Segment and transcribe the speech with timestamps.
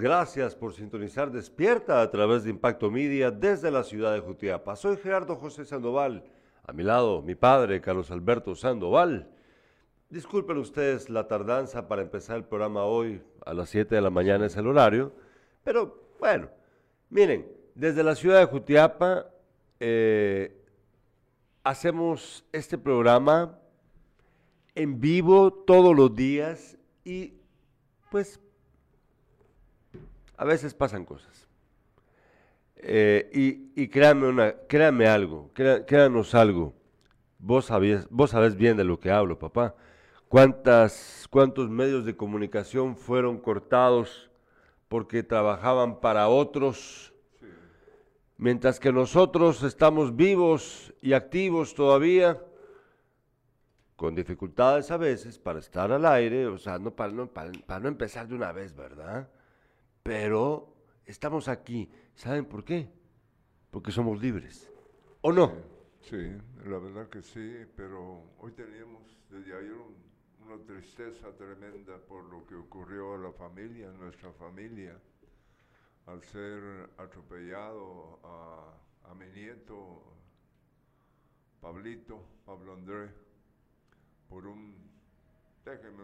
[0.00, 4.76] Gracias por sintonizar Despierta a través de Impacto Media desde la ciudad de Jutiapa.
[4.76, 6.22] Soy Gerardo José Sandoval.
[6.64, 9.28] A mi lado, mi padre, Carlos Alberto Sandoval.
[10.08, 14.46] Disculpen ustedes la tardanza para empezar el programa hoy a las 7 de la mañana
[14.46, 15.12] es el horario,
[15.64, 16.48] pero bueno,
[17.10, 19.26] miren, desde la ciudad de Jutiapa
[19.80, 20.64] eh,
[21.64, 23.58] hacemos este programa
[24.76, 27.34] en vivo todos los días y
[28.12, 28.38] pues
[30.38, 31.46] a veces pasan cosas.
[32.76, 36.74] Eh, y, y créanme, una, créanme algo, créanos algo.
[37.40, 39.74] Vos sabés, vos sabés bien de lo que hablo, papá.
[40.28, 44.30] ¿Cuántas, ¿Cuántos medios de comunicación fueron cortados
[44.88, 47.12] porque trabajaban para otros?
[48.36, 52.40] Mientras que nosotros estamos vivos y activos todavía,
[53.96, 57.88] con dificultades a veces para estar al aire, o sea, no para, no, para no
[57.88, 59.28] empezar de una vez, ¿verdad?
[60.08, 61.86] Pero estamos aquí.
[62.14, 62.88] ¿Saben por qué?
[63.70, 64.72] Porque somos libres.
[65.20, 65.52] ¿O no?
[66.00, 66.16] Sí,
[66.64, 69.74] la verdad que sí, pero hoy teníamos desde ayer
[70.46, 74.98] una tristeza tremenda por lo que ocurrió a la familia, a nuestra familia,
[76.06, 80.04] al ser atropellado a, mi nieto,
[81.60, 83.10] Pablito, Pablo André,
[84.30, 84.74] por un...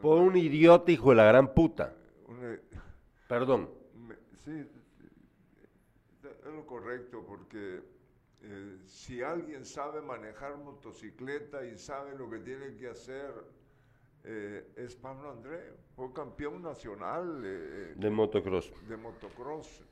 [0.03, 1.95] Por un idiota hijo de la gran puta.
[3.27, 3.84] Perdón
[4.45, 4.67] sí,
[6.25, 7.83] es lo correcto porque
[8.43, 13.33] eh, si alguien sabe manejar motocicleta y sabe lo que tiene que hacer,
[14.25, 18.73] eh, es Pablo André, fue campeón nacional eh, de motocross.
[18.87, 19.83] De motocross.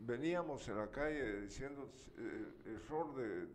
[0.00, 1.90] veníamos en la calle diciendo
[2.64, 3.48] error de,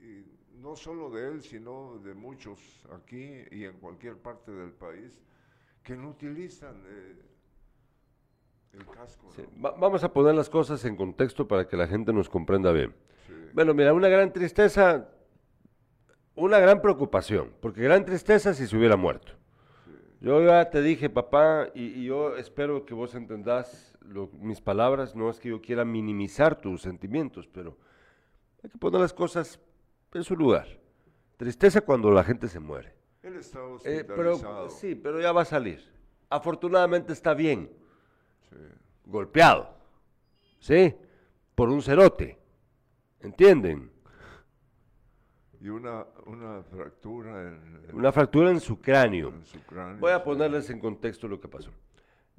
[0.00, 0.24] y
[0.60, 5.20] no solo de él, sino de muchos aquí y en cualquier parte del país,
[5.82, 6.82] que no utilizan
[9.56, 12.94] vamos a poner las cosas en contexto para que la gente nos comprenda bien.
[13.52, 15.08] Bueno, mira, una gran tristeza,
[16.34, 19.32] una gran preocupación, porque gran tristeza si se hubiera muerto.
[20.20, 23.96] Yo ya te dije, papá, y, yo espero que vos entendás
[24.40, 27.76] mis palabras, no es que yo quiera minimizar tus sentimientos, pero
[28.62, 29.60] hay que poner las cosas
[30.12, 30.66] en su lugar.
[31.36, 32.94] Tristeza cuando la gente se muere.
[33.22, 34.70] Él está eh, hospitalizado.
[34.70, 35.84] sí, pero ya va a salir.
[36.30, 37.70] Afortunadamente está bien
[39.04, 39.70] golpeado,
[40.58, 40.94] ¿sí?
[41.54, 42.38] Por un cerote,
[43.20, 43.90] ¿entienden?
[45.60, 49.32] Y una, una fractura en, Una fractura en su cráneo.
[49.98, 51.70] Voy a ponerles en contexto lo que pasó.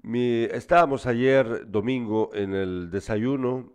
[0.01, 3.73] Mi, estábamos ayer domingo en el desayuno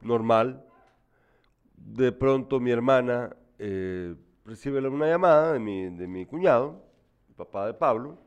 [0.00, 0.64] normal.
[1.76, 6.82] De pronto mi hermana eh, recibe una llamada de mi, de mi cuñado,
[7.36, 8.18] papá de Pablo,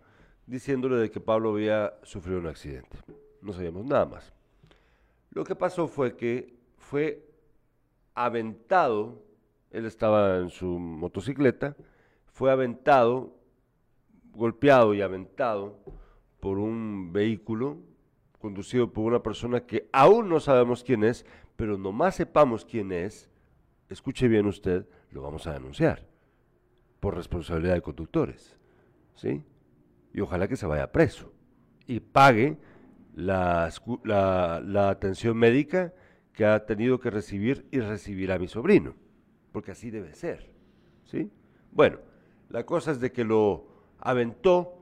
[0.47, 2.97] diciéndole de que Pablo había sufrido un accidente.
[3.41, 4.33] No sabíamos nada más.
[5.29, 7.23] Lo que pasó fue que fue
[8.15, 9.21] aventado,
[9.71, 11.75] él estaba en su motocicleta,
[12.25, 13.35] fue aventado,
[14.31, 15.77] golpeado y aventado
[16.39, 17.77] por un vehículo
[18.39, 21.25] conducido por una persona que aún no sabemos quién es,
[21.55, 23.29] pero nomás sepamos quién es,
[23.89, 26.05] escuche bien usted, lo vamos a denunciar
[26.99, 28.55] por responsabilidad de conductores.
[29.15, 29.43] ¿Sí?
[30.17, 31.31] Y ojalá que se vaya preso
[31.85, 32.57] y pague
[33.13, 33.71] la,
[34.03, 35.93] la, atención médica
[36.33, 38.95] que ha tenido que recibir y recibirá mi sobrino,
[39.51, 40.49] porque así debe ser.
[41.05, 41.31] ¿sí?
[41.71, 41.99] Bueno,
[42.49, 43.67] la cosa es de que lo
[43.99, 44.79] aventó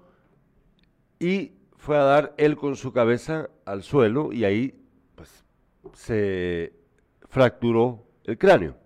[1.19, 4.85] y fue a dar él con su cabeza al suelo y ahí
[5.15, 5.43] pues
[5.95, 6.71] se
[7.27, 8.77] fracturó el cráneo.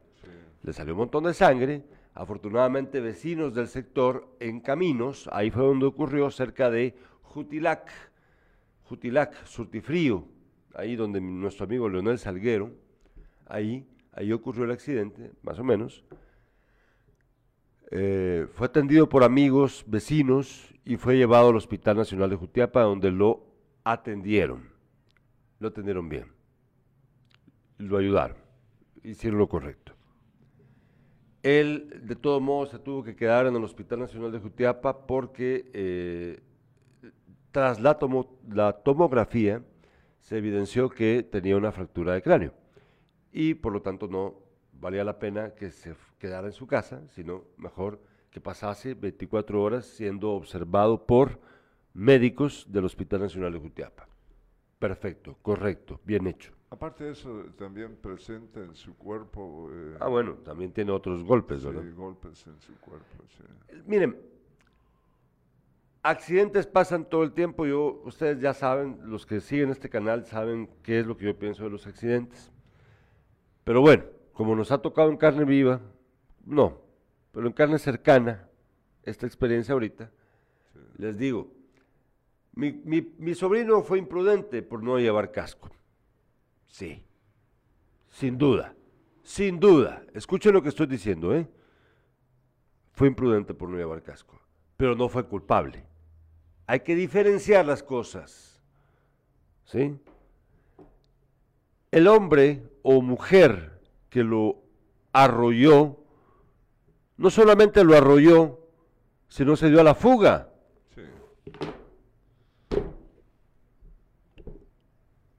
[0.63, 1.83] Le salió un montón de sangre,
[2.19, 7.89] Afortunadamente, vecinos del sector en caminos, ahí fue donde ocurrió, cerca de Jutilac,
[8.83, 10.25] Jutilac, Surtifrío,
[10.75, 12.73] ahí donde nuestro amigo Leonel Salguero,
[13.45, 16.03] ahí, ahí ocurrió el accidente, más o menos.
[17.89, 23.11] Eh, fue atendido por amigos, vecinos y fue llevado al Hospital Nacional de Jutiapa, donde
[23.11, 23.45] lo
[23.85, 24.69] atendieron.
[25.59, 26.25] Lo atendieron bien.
[27.77, 28.35] Lo ayudaron.
[29.03, 29.88] Hicieron lo correcto.
[31.43, 35.69] Él, de todos modos, se tuvo que quedar en el Hospital Nacional de Jutiapa porque
[35.73, 36.41] eh,
[37.51, 37.97] tras la,
[38.49, 39.63] la tomografía
[40.19, 42.53] se evidenció que tenía una fractura de cráneo
[43.31, 44.35] y por lo tanto no
[44.73, 48.01] valía la pena que se quedara en su casa, sino mejor
[48.31, 51.39] que pasase 24 horas siendo observado por
[51.93, 54.07] médicos del Hospital Nacional de Jutiapa.
[54.77, 56.58] Perfecto, correcto, bien hecho.
[56.71, 59.69] Aparte de eso, también presenta en su cuerpo...
[59.71, 61.81] Eh, ah, bueno, también tiene otros golpes, ¿verdad?
[61.81, 63.75] Sí, golpes en su cuerpo, sí.
[63.87, 64.15] Miren,
[66.03, 67.65] accidentes pasan todo el tiempo.
[67.65, 71.39] Yo, ustedes ya saben, los que siguen este canal saben qué es lo que yo
[71.39, 72.51] pienso de los accidentes.
[73.63, 75.81] Pero bueno, como nos ha tocado en carne viva,
[76.45, 76.77] no,
[77.31, 78.47] pero en carne cercana,
[79.03, 80.11] esta experiencia ahorita,
[80.97, 81.51] les digo,
[82.53, 82.71] mi,
[83.17, 85.71] mi sobrino fue imprudente por no llevar casco.
[86.69, 87.03] Sí,
[88.09, 88.73] sin duda,
[89.23, 90.03] sin duda.
[90.13, 91.47] Escuchen lo que estoy diciendo, ¿eh?
[92.93, 94.39] Fue imprudente por no llevar casco,
[94.77, 95.85] pero no fue culpable.
[96.67, 98.61] Hay que diferenciar las cosas.
[99.65, 99.99] ¿Sí?
[101.91, 104.61] El hombre o mujer que lo
[105.11, 105.97] arrolló,
[107.17, 108.59] no solamente lo arrolló,
[109.27, 110.51] sino se dio a la fuga.
[110.95, 111.01] Sí.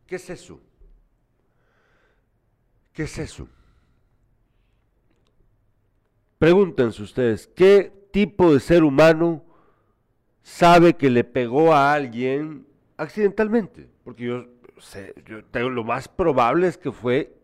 [0.06, 0.61] ¿Qué es eso?
[3.00, 3.49] ¿Qué es eso?
[6.38, 9.43] Pregúntense ustedes, ¿qué tipo de ser humano
[10.43, 12.67] sabe que le pegó a alguien
[12.99, 13.88] accidentalmente?
[14.05, 14.44] Porque yo
[14.76, 17.35] sé, yo tengo, lo más probable es que fue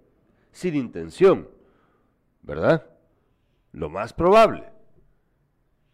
[0.53, 1.49] sin intención,
[2.43, 2.87] ¿verdad?
[3.73, 4.63] Lo más probable.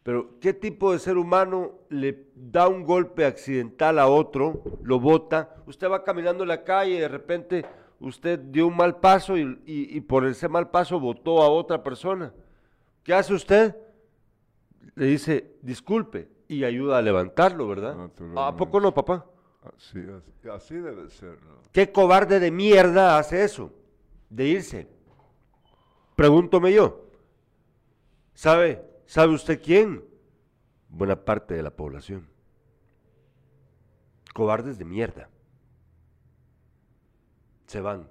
[0.03, 5.55] Pero ¿qué tipo de ser humano le da un golpe accidental a otro, lo bota?
[5.67, 7.65] Usted va caminando en la calle y de repente
[8.03, 12.33] usted dio un mal paso y, por ese mal paso votó a otra persona.
[13.03, 13.77] ¿Qué hace usted?
[14.95, 18.11] Le dice, disculpe, y ayuda a levantarlo, ¿verdad?
[18.37, 19.27] ¿A poco no, papá?
[19.77, 20.01] Así,
[20.53, 21.39] así, debe ser.
[21.71, 23.73] ¿Qué cobarde de mierda hace eso?
[24.29, 24.89] De irse.
[26.17, 27.07] Pregúntome yo.
[28.35, 28.85] ¿Sabe?
[29.07, 30.05] ¿Sabe usted quién?
[30.89, 32.29] Buena parte de la población.
[34.35, 35.29] Cobardes de mierda.
[37.73, 38.07] Se van.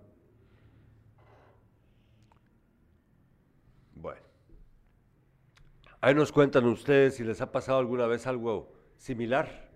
[6.03, 9.69] Ahí nos cuentan ustedes si les ha pasado alguna vez algo similar.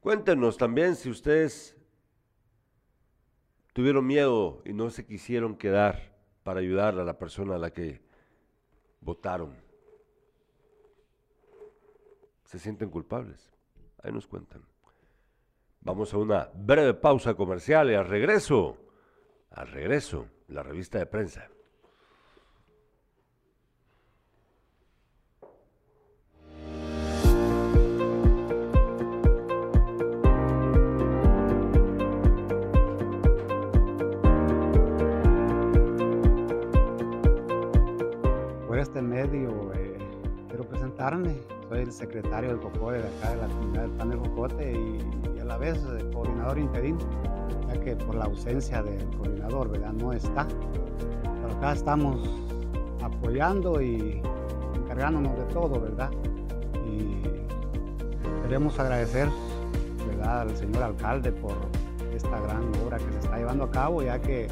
[0.00, 1.76] Cuéntenos también si ustedes
[3.74, 8.00] tuvieron miedo y no se quisieron quedar para ayudar a la persona a la que
[9.02, 9.54] votaron.
[12.46, 13.52] Se sienten culpables.
[14.02, 14.62] Ahí nos cuentan.
[15.82, 18.78] Vamos a una breve pausa comercial y al regreso,
[19.54, 21.48] al regreso, la revista de prensa.
[38.84, 39.96] este medio eh,
[40.48, 41.34] quiero presentarme.
[41.68, 45.46] Soy el secretario del COCODE de acá de la comunidad del panel Jocote y, a
[45.46, 46.98] la vez el coordinador interino,
[47.68, 49.92] ya que por la ausencia del coordinador, ¿verdad?
[49.92, 50.46] No está.
[51.22, 52.18] Pero acá estamos
[53.02, 54.22] apoyando y
[54.74, 56.10] encargándonos de todo, ¿verdad?
[56.86, 57.22] Y
[58.42, 59.28] queremos agradecer,
[60.08, 60.40] ¿verdad?
[60.42, 61.54] Al señor alcalde por
[62.14, 64.48] esta gran obra que se está llevando a cabo, ya que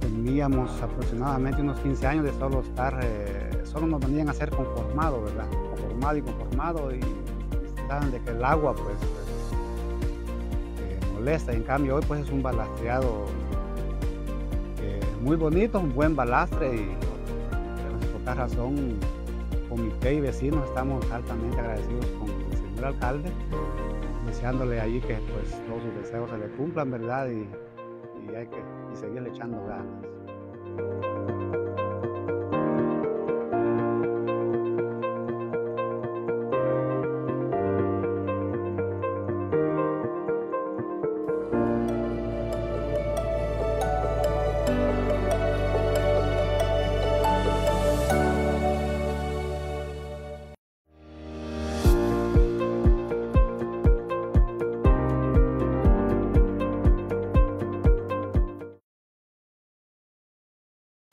[0.00, 5.22] teníamos aproximadamente unos 15 años de solo estar, eh, solo nos venían a ser conformado,
[5.22, 5.46] ¿verdad?
[5.70, 7.00] Conformado y conformado y
[7.88, 9.11] saben de que el agua pues, eh,
[11.24, 13.26] en cambio hoy pues es un balastreado
[14.80, 16.96] eh, muy bonito, un buen balastre y
[18.12, 18.98] por tal razón
[19.68, 23.30] comité y vecinos estamos altamente agradecidos con el señor alcalde,
[24.26, 27.28] deseándole allí que pues todos sus deseos se le cumplan, ¿verdad?
[27.28, 27.48] Y,
[28.28, 28.58] y hay que
[28.92, 31.21] y seguirle echando ganas.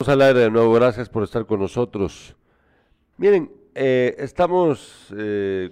[0.10, 2.36] Al aire de nuevo, gracias por estar con nosotros.
[3.18, 5.70] Miren, eh, estamos, eh,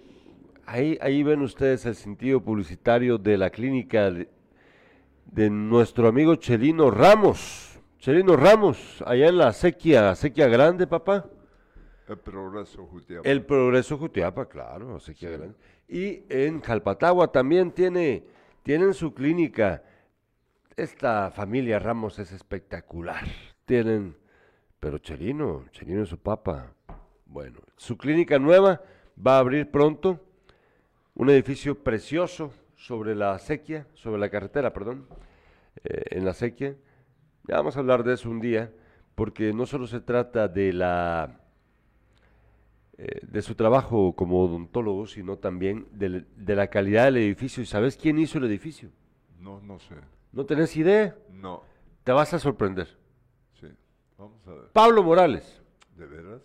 [0.65, 7.79] ahí, ahí ven ustedes el sentido publicitario de la clínica de, nuestro amigo Chelino Ramos.
[7.97, 11.25] Chelino Ramos, allá en la sequía, sequía grande, papá.
[12.07, 13.27] El Progreso Jutiapa.
[13.27, 15.55] El Progreso Jutiapa, claro, sequía grande.
[15.87, 18.23] Y en Calpatagua también tiene,
[18.61, 19.83] tienen su clínica.
[20.75, 23.25] Esta familia Ramos es espectacular.
[23.65, 24.15] Tienen
[24.79, 26.73] pero Chelino, Chelino es su papa.
[27.25, 28.81] Bueno, su clínica nueva
[29.25, 30.19] va a abrir pronto,
[31.15, 35.07] un edificio precioso sobre la sequía, sobre la carretera, perdón,
[35.83, 36.75] eh, en la sequía.
[37.47, 38.71] Ya vamos a hablar de eso un día,
[39.15, 41.41] porque no solo se trata de la
[42.99, 47.61] eh, de su trabajo como odontólogo, sino también del- de, la calidad del edificio.
[47.61, 48.89] ¿Y sabes quién hizo el edificio?
[49.39, 49.95] No, no sé.
[50.31, 51.15] ¿No tenés idea?
[51.31, 51.61] No.
[52.03, 52.97] Te vas a sorprender.
[54.17, 54.69] Vamos a ver.
[54.73, 55.61] Pablo Morales.
[55.95, 56.41] ¿De veras?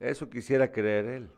[0.00, 1.30] Eso quisiera creer él.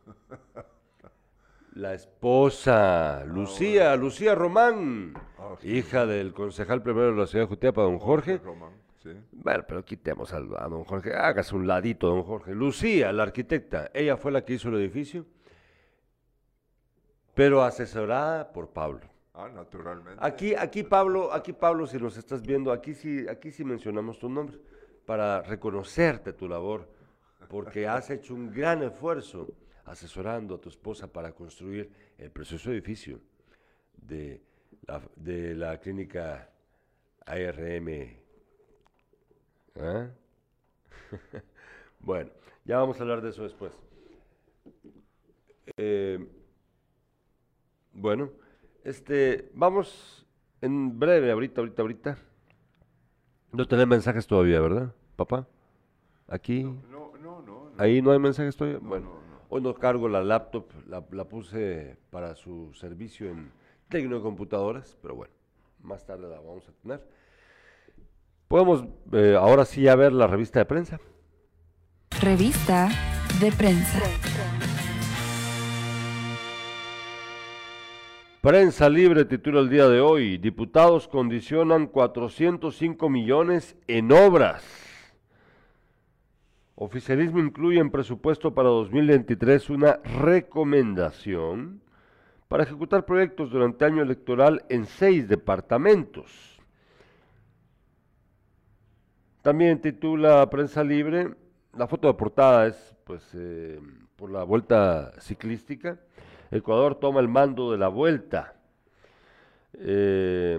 [1.74, 5.68] La esposa, Lucía, Lucía Román, Ah, sí.
[5.78, 8.38] hija del concejal primero de la ciudad de Jutiapa, don Jorge.
[8.38, 9.10] Román, sí.
[9.32, 12.54] Bueno, pero quitemos al- a, don Jorge, hágase un ladito, don Jorge.
[12.54, 15.24] Lucía, la arquitecta, ella fue la que hizo el edificio,
[17.34, 19.00] pero asesorada por Pablo.
[19.32, 20.18] Ah, naturalmente.
[20.20, 24.28] Aquí, aquí Pablo, aquí Pablo, si nos estás viendo, aquí sí, aquí sí mencionamos tu
[24.28, 24.58] nombre
[25.10, 26.88] para reconocerte tu labor,
[27.48, 29.48] porque has hecho un gran esfuerzo
[29.86, 33.18] asesorando a tu esposa para construir el precioso edificio
[33.92, 34.40] de
[34.86, 36.48] la, de la clínica
[37.26, 37.88] ARM.
[39.80, 40.10] ¿Ah?
[41.98, 42.30] bueno,
[42.64, 43.72] ya vamos a hablar de eso después.
[45.76, 46.24] Eh,
[47.94, 48.30] bueno,
[48.84, 50.24] este, vamos
[50.60, 52.18] en breve, ahorita, ahorita, ahorita.
[53.50, 55.46] No tenés mensajes todavía, ¿verdad, papá?
[56.28, 57.42] Aquí, No, no, no.
[57.42, 57.70] no.
[57.76, 58.78] ahí no hay mensajes todavía.
[58.80, 59.40] bueno, no, no.
[59.50, 63.50] hoy no cargo la laptop, la, la puse para su servicio en
[63.88, 65.32] técnico de computadoras, pero bueno,
[65.82, 67.04] más tarde la vamos a tener.
[68.48, 70.98] Podemos eh, ahora sí ya ver la revista de prensa.
[72.22, 72.88] Revista
[73.40, 74.00] de prensa.
[78.40, 84.64] Prensa Libre titula el día de hoy, diputados condicionan 405 millones en obras.
[86.82, 91.82] Oficialismo incluye en presupuesto para 2023 una recomendación
[92.48, 96.58] para ejecutar proyectos durante año electoral en seis departamentos.
[99.42, 101.34] También titula Prensa Libre,
[101.76, 103.78] la foto de portada es pues eh,
[104.16, 106.00] por la vuelta ciclística.
[106.50, 108.54] Ecuador toma el mando de la vuelta.
[109.74, 110.58] Eh,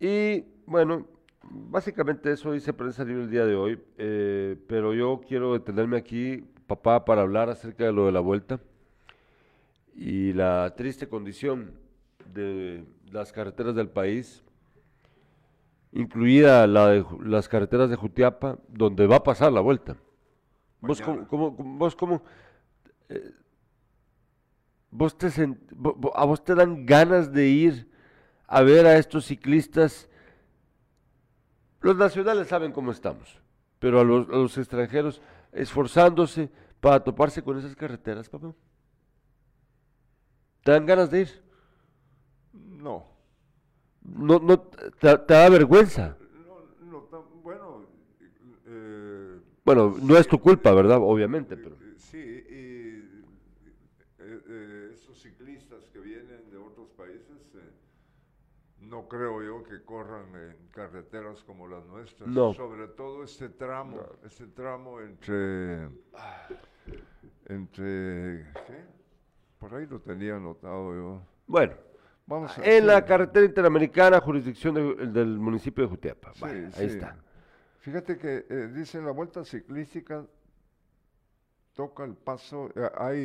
[0.00, 1.06] y bueno,
[1.50, 6.44] básicamente eso dice Prensa Libre el día de hoy, eh, pero yo quiero detenerme aquí,
[6.66, 8.60] papá, para hablar acerca de lo de la vuelta
[9.94, 11.72] y la triste condición
[12.34, 14.44] de las carreteras del país,
[15.92, 19.96] incluida la de las carreteras de Jutiapa, donde va a pasar la vuelta.
[20.80, 22.22] ¿Vos cómo, cómo- vos cómo,
[23.08, 23.32] eh,
[24.90, 25.58] vos te sent-
[26.14, 27.88] a vos te dan ganas de ir
[28.46, 30.08] a ver a estos ciclistas?
[31.80, 33.38] Los nacionales saben cómo estamos,
[33.78, 35.20] pero a los, a los extranjeros
[35.52, 38.52] esforzándose para toparse con esas carreteras, papá.
[40.64, 41.42] ¿Te dan ganas de ir?
[42.52, 43.06] No.
[44.02, 46.16] No, no, te, te da vergüenza.
[46.46, 47.86] No, no tan- bueno,
[48.66, 50.98] eh, Bueno, no es tu culpa, ¿verdad?
[51.00, 51.76] Obviamente, pero...
[51.76, 53.24] eh, sí, y
[54.18, 57.70] eh, eh, esos ciclistas que vienen de otros países, eh,
[58.80, 62.28] no creo yo que corran en carreteras como las nuestras.
[62.28, 62.52] No.
[62.54, 65.88] Sobre todo este tramo, este tramo entre,
[67.46, 68.84] entre, ¿qué?
[69.58, 71.22] Por ahí lo tenía anotado yo.
[71.46, 71.74] Bueno,
[72.26, 76.34] Vamos a en la carretera interamericana, jurisdicción de- del municipio de Jutiapa.
[76.34, 77.16] Sí, ahí está.
[77.78, 80.26] Fíjate que eh, dice la vuelta ciclística
[81.72, 83.18] toca el paso, eh, hay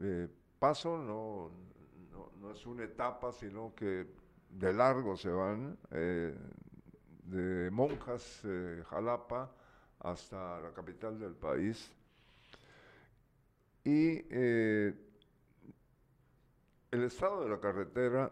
[0.00, 1.52] eh, paso, no,
[2.10, 4.08] no, no es una etapa, sino que
[4.52, 6.34] de largo se van, eh,
[7.24, 9.50] de Monjas, eh, Jalapa,
[10.00, 11.90] hasta la capital del país.
[13.84, 14.94] Y eh,
[16.90, 18.30] el estado de la carretera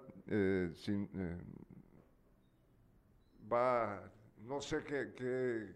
[3.51, 4.03] va,
[4.45, 5.75] no sé qué,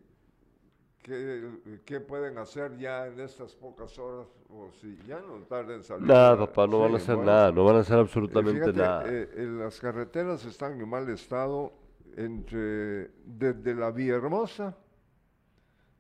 [1.05, 5.85] qué, qué pueden hacer ya en estas pocas horas, o si ya no tarden en
[5.85, 6.09] salir.
[6.09, 7.31] Nada, papá, no van a hacer bueno.
[7.31, 9.05] nada, no van a hacer absolutamente fíjate, nada.
[9.07, 11.73] eh, eh, las carreteras están en mal estado
[12.17, 14.77] entre desde la Villahermosa,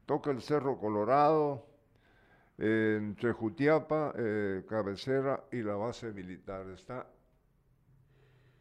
[0.06, 1.66] toca el Cerro Colorado,
[2.58, 6.68] eh, entre Jutiapa, eh, Cabecera y la base militar.
[6.70, 7.06] Está.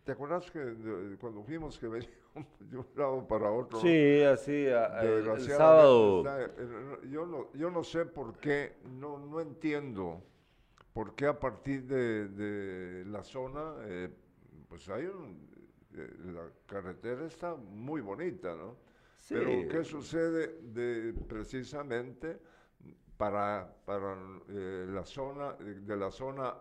[0.04, 1.88] ¿Te acuerdas que de- cuando fuimos que
[2.36, 3.80] veníamos de un lado para otro?
[3.80, 6.18] Sí, así, a- el, sábado.
[6.20, 10.22] está- eh, yo, no, yo no sé por qué, no, no entiendo
[10.94, 14.10] por qué a partir de, de la zona, eh,
[14.68, 15.48] pues hay un,
[15.96, 18.76] eh, la carretera está muy bonita, ¿no?
[19.20, 19.36] Sí.
[19.36, 22.40] Pero ¿qué sucede de, precisamente
[23.18, 24.16] para, para
[24.50, 26.54] eh, la zona, eh, de la zona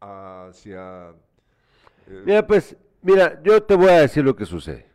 [0.00, 1.14] hacia...
[2.06, 4.86] eh, Mira, pues, mira, yo te voy a decir lo que sucede.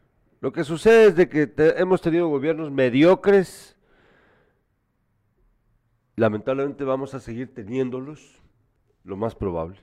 [0.42, 3.76] Lo que sucede es de que te- hemos tenido gobiernos mediocres
[6.16, 8.42] lamentablemente vamos a seguir teniéndolos,
[9.04, 9.78] lo más probable.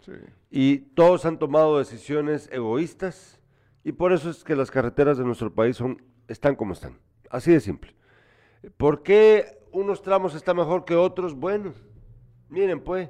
[0.00, 0.12] Sí.
[0.50, 3.40] Y todos han tomado decisiones egoístas
[3.84, 6.98] y por eso es que las carreteras de nuestro país son, están como están.
[7.30, 7.94] Así de simple.
[8.76, 11.34] ¿Por qué unos tramos están mejor que otros?
[11.34, 11.72] Bueno,
[12.48, 13.08] miren pues.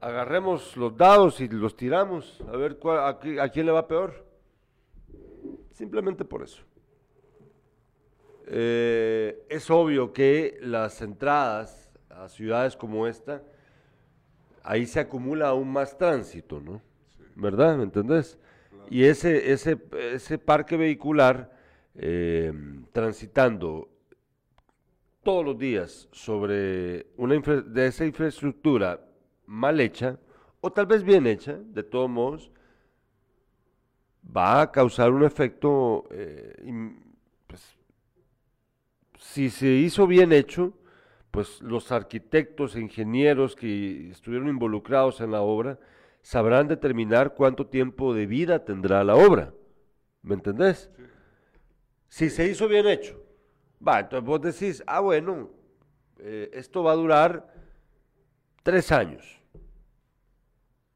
[0.00, 4.24] Agarremos los dados y los tiramos a ver cuál- a, a quién le va peor.
[5.72, 6.62] Simplemente por eso.
[8.46, 13.42] Eh, es obvio que las entradas a ciudades como esta,
[14.62, 16.82] ahí se acumula aún más tránsito, ¿no?
[17.36, 17.76] ¿Verdad?
[17.76, 18.38] ¿Me entendés?
[18.90, 19.78] Y ese, ese,
[20.12, 21.52] ese parque vehicular
[21.94, 22.52] eh,
[22.92, 23.88] transitando
[25.22, 29.00] todos los días sobre una infra- de esa infraestructura
[29.50, 30.16] mal hecha,
[30.60, 32.52] o tal vez bien hecha, de todos modos,
[34.24, 36.54] va a causar un efecto, eh,
[37.48, 37.76] pues,
[39.18, 40.72] si se hizo bien hecho,
[41.32, 45.80] pues los arquitectos e ingenieros que estuvieron involucrados en la obra
[46.22, 49.52] sabrán determinar cuánto tiempo de vida tendrá la obra.
[50.22, 50.90] ¿Me entendés?
[52.08, 53.20] Si se hizo bien hecho,
[53.86, 55.50] va, entonces vos decís, ah, bueno,
[56.18, 57.52] eh, esto va a durar
[58.62, 59.39] tres años.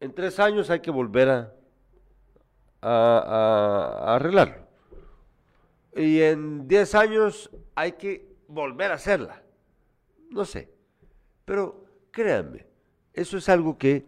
[0.05, 1.51] En tres años hay que volver
[2.83, 4.67] a, arreglarlo.
[5.97, 9.43] Y en 10 años hay que volver a hacerla.
[10.29, 10.71] No sé.
[11.47, 12.67] Pero créanme,
[13.15, 14.05] eso es algo que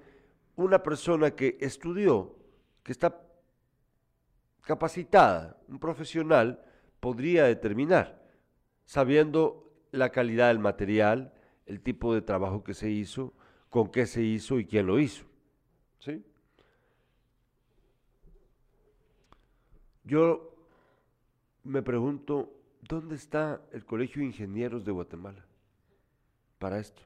[0.55, 2.37] una persona que estudió,
[2.83, 3.19] que está
[4.61, 6.63] capacitada, un profesional,
[7.01, 8.23] podría determinar,
[8.85, 11.33] sabiendo la calidad del material,
[11.65, 13.33] el tipo de trabajo que se hizo,
[13.71, 15.25] con qué se hizo y quién lo hizo.
[16.01, 16.25] ¿Sí?
[20.05, 20.55] Yo
[21.65, 22.53] me pregunto,
[22.89, 25.45] ¿dónde está el Colegio de Ingenieros de Guatemala
[26.59, 27.03] para esto?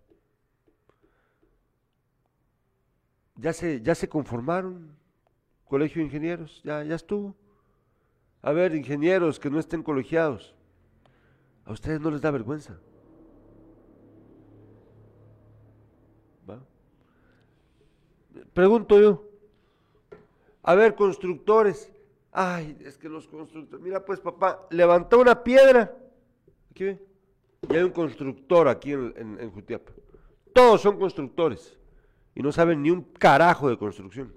[3.36, 4.94] ¿Ya se, ya se conformaron?
[5.64, 7.34] Colegio de Ingenieros, ya, ya estuvo.
[8.42, 10.54] A ver, ingenieros que no estén colegiados,
[11.64, 12.78] ¿a ustedes no les da vergüenza?
[16.48, 16.58] ¿Va?
[18.54, 19.24] Pregunto yo.
[20.62, 21.90] A ver, constructores.
[22.32, 23.82] Ay, es que los constructores.
[23.82, 25.96] Mira, pues, papá, levantó una piedra.
[26.70, 27.02] Aquí ve.
[27.68, 29.92] Y hay un constructor aquí en, en, en Jutiapa.
[30.52, 31.78] Todos son constructores.
[32.34, 34.32] Y no saben ni un carajo de construcción.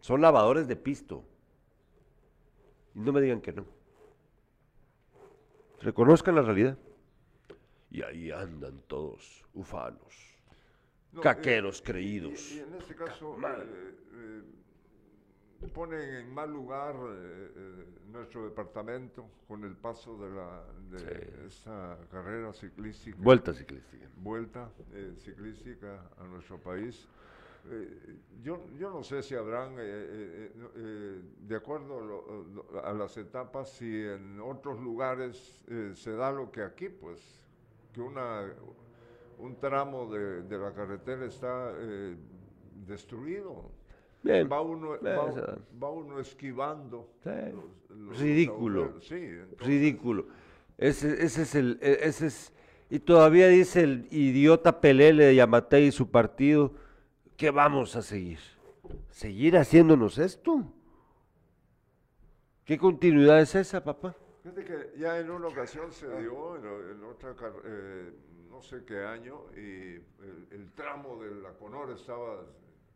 [0.00, 1.24] Son lavadores de pisto.
[2.94, 3.64] Y no me digan que no.
[5.80, 6.78] Reconozcan la realidad.
[7.90, 10.27] Y ahí andan todos ufanos.
[11.12, 12.52] No, Caqueros eh, creídos.
[12.52, 14.42] Y, y en este caso eh, eh,
[15.74, 21.06] ponen en mal lugar eh, eh, nuestro departamento con el paso de, la, de Sí.
[21.46, 23.16] esta carrera ciclística.
[23.20, 24.06] Vuelta ciclística.
[24.16, 24.70] vuelta
[25.16, 27.06] ciclística a nuestro país.
[28.42, 34.40] Yo, yo no sé si habrán, de acuerdo lo- lo- a las etapas, si en
[34.40, 37.20] otros lugares eh, se da lo que aquí, pues,
[37.92, 38.50] que una,
[39.38, 42.16] un tramo de, de la carretera está eh,
[42.86, 43.70] destruido.
[44.22, 44.48] Bien.
[44.50, 44.96] Va uno,
[45.80, 47.08] va, uno esquivando.
[47.22, 47.30] Sí.
[47.52, 49.00] los- los Ridículo.
[49.00, 50.26] Sí, entonces, Ridículo.
[50.76, 52.52] Ese, ese es el, e- ese es,
[52.90, 56.72] y todavía dice el idiota Pelele de Yamatei y su partido,
[57.36, 58.38] que vamos a seguir.
[59.10, 60.64] ¿Seguir haciéndonos esto?
[62.64, 64.14] ¿Qué continuidad es esa, papá?
[64.42, 68.12] Fíjate que ya en una ocasión se dio, en, otra, eh,
[68.58, 72.44] no sé qué año, y el, el tramo de la Conor estaba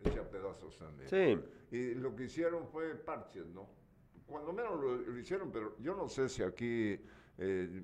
[0.04, 1.08] hecha a pedazos también.
[1.08, 1.38] Sí.
[1.76, 3.68] Y lo que hicieron fue parches, ¿no?
[4.26, 6.98] Cuando menos lo, lo hicieron, pero yo no sé si aquí
[7.38, 7.82] eh,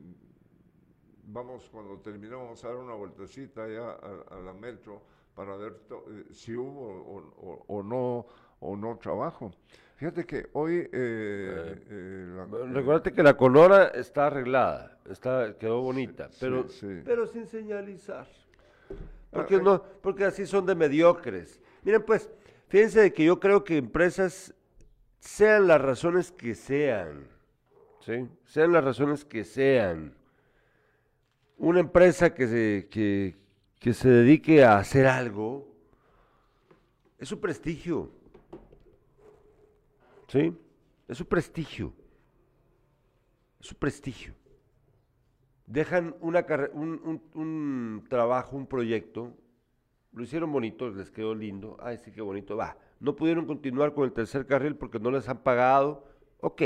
[1.22, 5.00] vamos, cuando terminamos a dar una vueltecita ya a, a la metro
[5.36, 8.26] para ver to- eh, si hubo o, o- o no
[8.58, 9.52] o no trabajo.
[9.98, 10.88] Fíjate que hoy...
[10.92, 17.00] eh, eh, la- Recuerda que la Conora está arreglada, está, quedó bonita, sí, pero, sí.
[17.04, 18.28] pero sin señalizar.
[19.32, 21.61] Porque, Ah, no, porque así son de mediocres.
[21.82, 22.30] Miren pues,
[22.68, 24.54] fíjense de que yo creo que empresas,
[25.18, 27.26] sean las razones que sean,
[28.00, 28.28] ¿sí?
[28.44, 30.14] sean las razones que sean,
[31.56, 33.34] una empresa que se, que,
[33.80, 35.66] que se dedique a hacer algo,
[37.18, 38.12] es su prestigio.
[40.28, 40.54] ¿Sí?
[41.08, 41.92] Es su prestigio.
[43.60, 44.34] Es su prestigio.
[45.66, 49.34] Dejan una un, un- trabajo, un proyecto,
[50.12, 52.76] lo hicieron bonito, les quedó lindo, ay sí qué bonito, va.
[53.00, 56.06] No pudieron continuar con el tercer carril porque no les han pagado,
[56.40, 56.60] ok,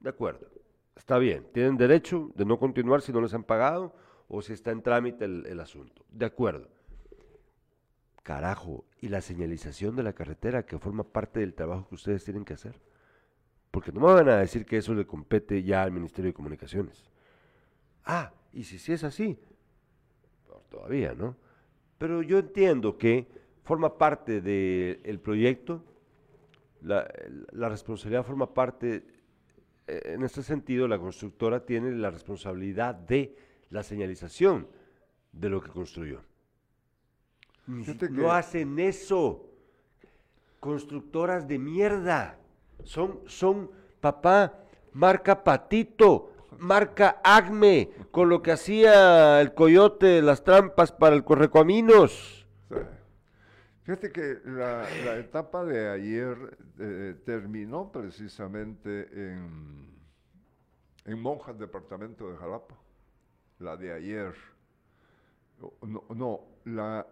[0.00, 0.48] de acuerdo.
[0.96, 3.94] Está bien, tienen derecho de no continuar si no les han pagado
[4.28, 6.04] o si está en trámite el asunto.
[6.10, 6.68] De acuerdo.
[8.26, 12.44] Carajo, y la señalización de la carretera que forma parte del trabajo que ustedes tienen
[12.44, 12.74] que hacer.
[13.70, 17.04] Porque no me van a decir que eso le compete ya al Ministerio de Comunicaciones.
[18.04, 19.38] Ah, y si sí es así,
[20.44, 21.36] peor todavía, ¿no?
[21.98, 23.28] Pero yo entiendo que
[23.62, 25.84] forma parte del proyecto,
[26.82, 27.08] la,
[27.52, 29.06] la responsabilidad forma parte,
[29.86, 33.36] eh, en este sentido, la constructora tiene la responsabilidad de
[33.70, 34.66] la señalización
[35.30, 36.22] de lo que construyó.
[37.66, 39.48] No hacen eso.
[40.60, 42.38] Constructoras de mierda.
[42.84, 44.60] Son, son, papá,
[44.92, 52.46] marca Patito, marca Acme, con lo que hacía el coyote, las trampas para el correcaminos.
[52.68, 52.76] Sí.
[53.86, 59.94] Fíjate que la, la etapa de ayer eh, terminó precisamente en,
[61.04, 62.74] en Monjas, departamento de Jalapa.
[63.60, 64.34] La de ayer.
[65.82, 67.06] No, no, la,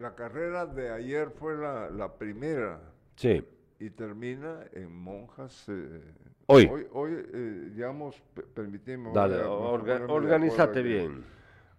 [0.00, 2.80] la carrera de ayer fue la, la primera
[3.16, 3.46] Sí.
[3.78, 5.68] y termina en Monjas.
[5.68, 6.00] eh,
[6.46, 6.66] Hoy.
[6.72, 9.14] Hoy, hoy, eh, digamos, pe- permitimos.
[9.14, 10.88] Dale, voy a- voy a orga- ponerme de acuerdo organízate aquí.
[10.88, 11.24] bien.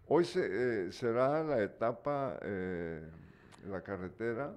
[0.08, 2.38] Hoy se, eh, será la etapa,
[3.68, 4.54] la carretera,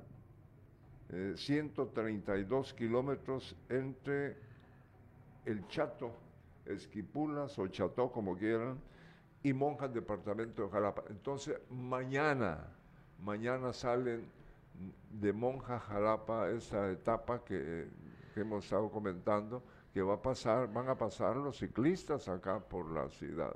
[1.10, 4.36] eh, 132 kilómetros entre
[5.46, 6.12] el Chato,
[6.66, 8.78] Esquipulas o Cható, como quieran,
[9.42, 11.04] y Monjas, departamento de Jalapa.
[11.10, 12.66] Entonces, mañana,
[13.20, 14.24] mañana salen
[15.10, 17.88] de Monja Jalapa esa etapa que,
[18.36, 23.08] hemos estado comentando, que va a pasar, van a pasar los ciclistas acá por la
[23.08, 23.54] ciudad.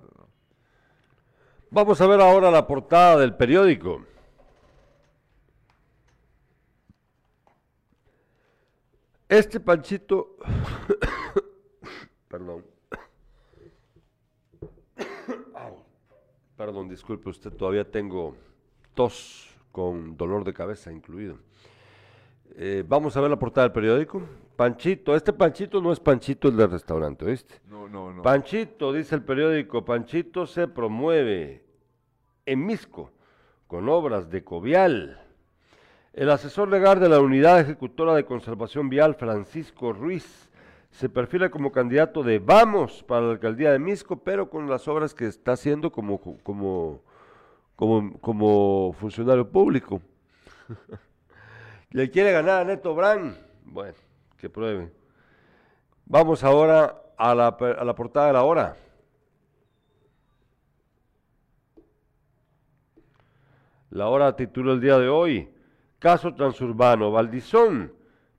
[1.70, 4.02] Vamos a ver ahora la portada del periódico.
[9.28, 10.36] Este panchito,
[12.28, 12.64] perdón,
[16.56, 18.36] perdón, disculpe usted, todavía tengo
[18.98, 21.38] tos con dolor de cabeza incluido.
[22.56, 24.20] Eh, vamos a ver la portada del periódico.
[24.56, 27.54] Panchito, este Panchito no es Panchito el del restaurante, ¿oíste?
[27.70, 28.22] No, no, no.
[28.22, 31.62] Panchito, dice el periódico, Panchito se promueve
[32.44, 33.12] en Misco
[33.68, 35.22] con obras de Covial.
[36.12, 40.50] El asesor legal de la Unidad Ejecutora de Conservación Vial, Francisco Ruiz,
[40.90, 45.14] se perfila como candidato de Vamos para la alcaldía de Misco, pero con las obras
[45.14, 47.00] que está haciendo como, como,
[47.78, 50.02] como, como funcionario público.
[51.92, 53.36] Le quiere ganar a Neto Brand.
[53.66, 53.94] Bueno,
[54.36, 54.90] que pruebe.
[56.04, 58.76] Vamos ahora a la, a la portada de la hora.
[63.90, 65.48] La hora titula el día de hoy.
[66.00, 67.12] Caso transurbano.
[67.12, 67.92] Valdizón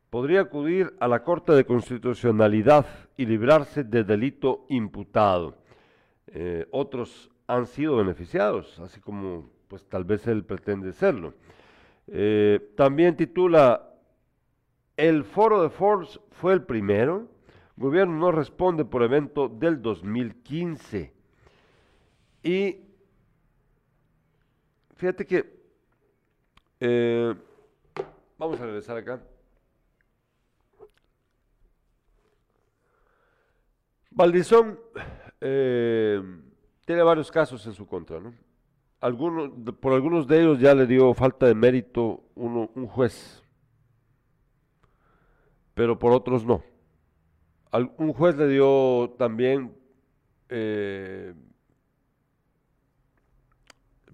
[0.10, 5.56] podría acudir a la Corte de Constitucionalidad y librarse de delito imputado.
[6.28, 11.34] Eh, otros han sido beneficiados, así como pues tal vez él pretende serlo.
[12.06, 13.96] Eh, también titula
[14.96, 17.28] el foro de Forbes fue el primero.
[17.76, 21.12] Gobierno no responde por evento del 2015.
[22.44, 22.82] Y
[24.96, 25.60] fíjate que
[26.80, 27.34] eh,
[28.38, 29.24] vamos a regresar acá.
[34.12, 34.80] Valdizón
[35.42, 36.22] eh,
[36.90, 38.34] tiene varios casos en su contra, ¿no?
[39.80, 43.44] Por algunos de ellos ya le dio falta de mérito un juez
[45.76, 46.64] pero por otros no.
[47.98, 49.78] Un juez le dio también
[50.50, 51.36] eh,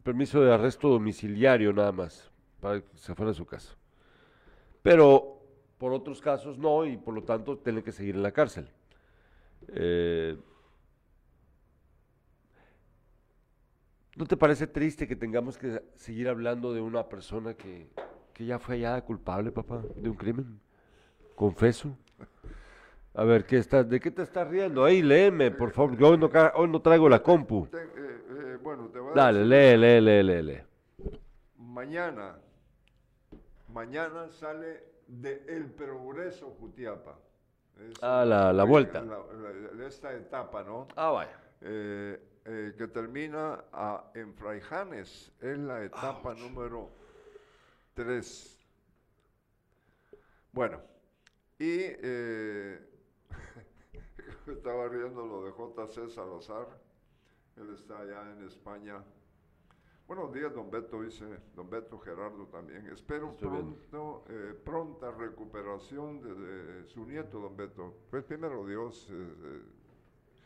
[0.04, 3.74] permiso de arresto domiciliario nada más, para que se fuera de su casa.
[4.84, 5.40] Pero
[5.78, 8.68] por otros casos no, y por lo tanto tiene que seguir en la cárcel.
[9.70, 10.38] Eh,
[14.16, 17.88] ¿No te parece triste que tengamos que seguir hablando de una persona que,
[18.34, 20.60] que ya fue hallada culpable, papá, de un crimen?
[21.36, 21.98] Confeso.
[23.14, 24.86] A ver, ¿qué estás, ¿de qué te estás riendo?
[24.86, 27.68] Ahí, léeme, por favor, que hoy no, ca- hoy no traigo la compu.
[27.68, 30.62] Te- eh, eh, bueno, te voy a Dale, lee, lee, lee, lee, lee.
[31.58, 32.38] Mañana,
[33.74, 37.18] mañana sale de El Progreso Jutiapa.
[37.80, 39.02] Es Ah, la- la vuelta.
[39.02, 39.18] la-
[39.78, 40.88] la- esta etapa, ¿no?
[40.96, 41.38] Ah, vaya.
[41.62, 45.32] Eh, eh, que termina a- en Fraijanes.
[45.42, 46.90] Es la etapa número
[47.96, 48.60] 3.
[50.52, 50.80] Bueno,
[51.60, 52.80] y eh,
[54.48, 56.68] estaba riendo lo de JC Salazar.
[57.58, 59.04] Él está allá en España.
[60.08, 62.86] Buenos días, don Beto, dice don Beto Gerardo también.
[62.90, 67.96] Espero Estoy pronto, eh, pronta recuperación de, de su nieto, don Beto.
[68.12, 69.62] Pues primero Dios, eh, eh,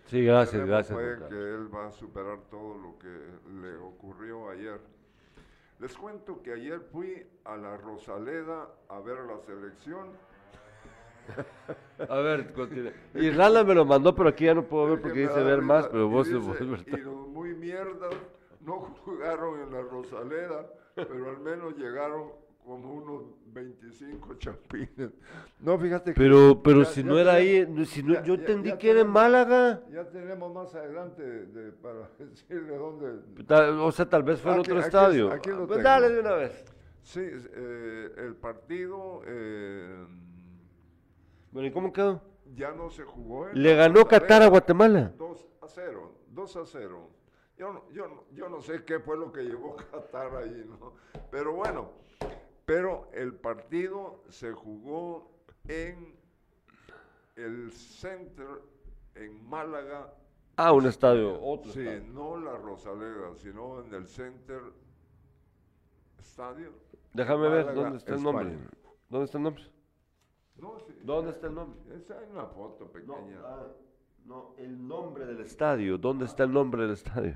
[0.09, 0.97] Sí, gracias, gracias.
[1.29, 3.07] que él va a superar todo lo que
[3.61, 4.79] le ocurrió ayer.
[5.79, 10.07] Les cuento que ayer fui a la Rosaleda a ver la selección.
[12.09, 12.91] A ver, continúa.
[13.13, 15.87] Y Rala me lo mandó, pero aquí ya no puedo ver porque dice ver más,
[15.87, 18.15] pero y vos, dice, vos- Y los muy mierdas
[18.61, 22.31] no jugaron en la Rosaleda, pero al menos llegaron
[22.69, 25.11] como unos 25 champines.
[25.59, 28.13] No, fíjate que Pero, pero ya- si ya no era ahí, tenemos- no- si no,
[28.13, 29.83] ya- yo entendí que era en tenemos- Málaga.
[29.91, 33.19] Ya tenemos más adelante de- para decirle dónde.
[33.81, 35.31] O sea, tal vez fue en Aquí- otro aquí- estadio.
[35.31, 35.83] aquí lo Pues tengo.
[35.83, 36.65] dale de una vez.
[37.01, 40.05] Sí, eh, el partido eh,
[41.51, 42.21] Bueno, ¿y cómo quedó?
[42.55, 43.49] ya no se jugó.
[43.49, 44.05] en Le ganó.
[44.07, 45.11] Qatar a Guatemala.
[45.17, 47.09] 2 a 0, 2 a 0.
[47.57, 50.93] Yo no, yo, no, yo no sé qué fue lo que llevó Qatar ahí, ¿no?
[51.31, 51.91] Pero bueno,
[52.69, 55.31] pero el partido se jugó
[55.67, 56.15] en
[57.35, 58.61] el Center
[59.15, 60.13] en Málaga.
[60.55, 62.13] Ah, un estadio, otro Sí, estadio.
[62.13, 64.61] no la Rosaleda, sino en el Center
[66.19, 66.71] Estadio.
[67.11, 68.55] Déjame ver, ¿dónde está el nombre?
[69.09, 69.63] ¿Dónde está el nombre?
[70.57, 71.95] No, sí, ¿Dónde está el nombre?
[71.95, 73.41] Esa es una foto pequeña.
[74.25, 75.97] no, el nombre del estadio.
[75.97, 77.35] ¿Dónde está el nombre del estadio?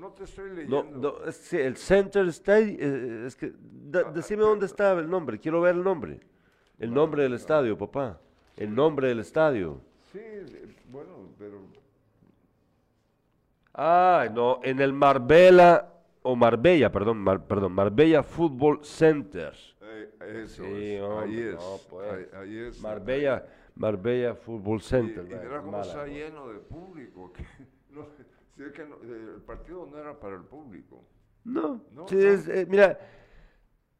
[0.00, 1.18] No te estoy No, leyendo.
[1.20, 5.10] no, es, sí, el Center Stadium, eh, es que, da- Ah, decime dónde está el
[5.10, 6.20] nombre, quiero ver el nombre.
[6.78, 8.18] El nombre del estadio, papá.
[8.56, 9.82] El nombre del estadio.
[10.10, 11.60] Sí, eh, bueno, pero
[13.74, 15.86] Ah, no, en el Marbella,
[16.22, 19.54] o Marbella, perdón, Mar- perdón, Marbella Football Center.
[19.82, 21.02] eh, eso Sí, es.
[21.02, 21.54] hombre, ahí es.
[21.54, 22.12] no, pues.
[22.12, 22.80] ahí, ahí es.
[22.80, 23.44] Marbella,
[23.76, 25.24] Marbella Football Y, Center.
[25.24, 27.32] y mira cómo está lleno de público.
[27.32, 27.44] que
[27.90, 28.06] no,
[28.72, 31.02] que no- el partido no era para el público.
[31.44, 32.98] No, No, sí, es, eh, mira,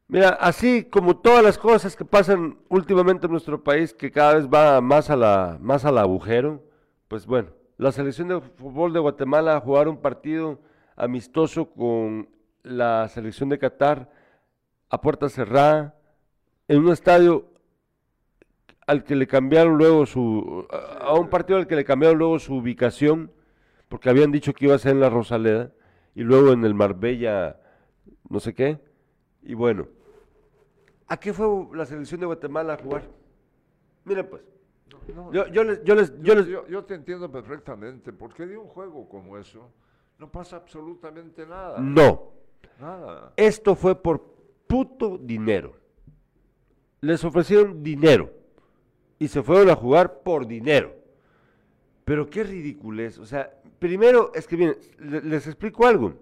[0.08, 4.46] mira, así como todas las cosas que pasan últimamente en nuestro país, que cada vez
[4.48, 6.62] va más a la, más al agujero,
[7.08, 10.60] pues bueno, la selección de fútbol de Guatemala a jugar un partido
[10.96, 12.28] amistoso con
[12.62, 14.10] la selección de Qatar
[14.90, 15.94] a puerta cerrada,
[16.68, 17.46] en un estadio
[18.86, 20.66] al que le cambiaron luego su,
[21.00, 23.32] a un partido al que le cambiaron luego su ubicación,
[23.90, 25.72] porque habían dicho que iba a ser en la Rosaleda,
[26.14, 27.60] y luego en el Marbella,
[28.28, 28.78] no sé qué,
[29.42, 29.88] y bueno,
[31.08, 33.02] ¿a qué fue la selección de Guatemala a jugar?
[34.04, 34.42] Miren pues,
[35.12, 38.46] No, yo, yo les, yo les, yo yo, les, yo- yo te entiendo perfectamente, porque
[38.46, 39.72] de un juego como eso
[40.20, 41.80] no pasa absolutamente nada.
[41.80, 42.30] no,
[42.80, 43.32] Nada.
[43.36, 44.22] esto fue por
[44.68, 45.74] puto dinero,
[47.00, 48.30] les ofrecieron dinero,
[49.18, 50.94] y se fueron a jugar por dinero.
[52.04, 53.18] Pero qué ridiculez.
[53.18, 56.14] O sea, primero es que, miren, le- les explico algo.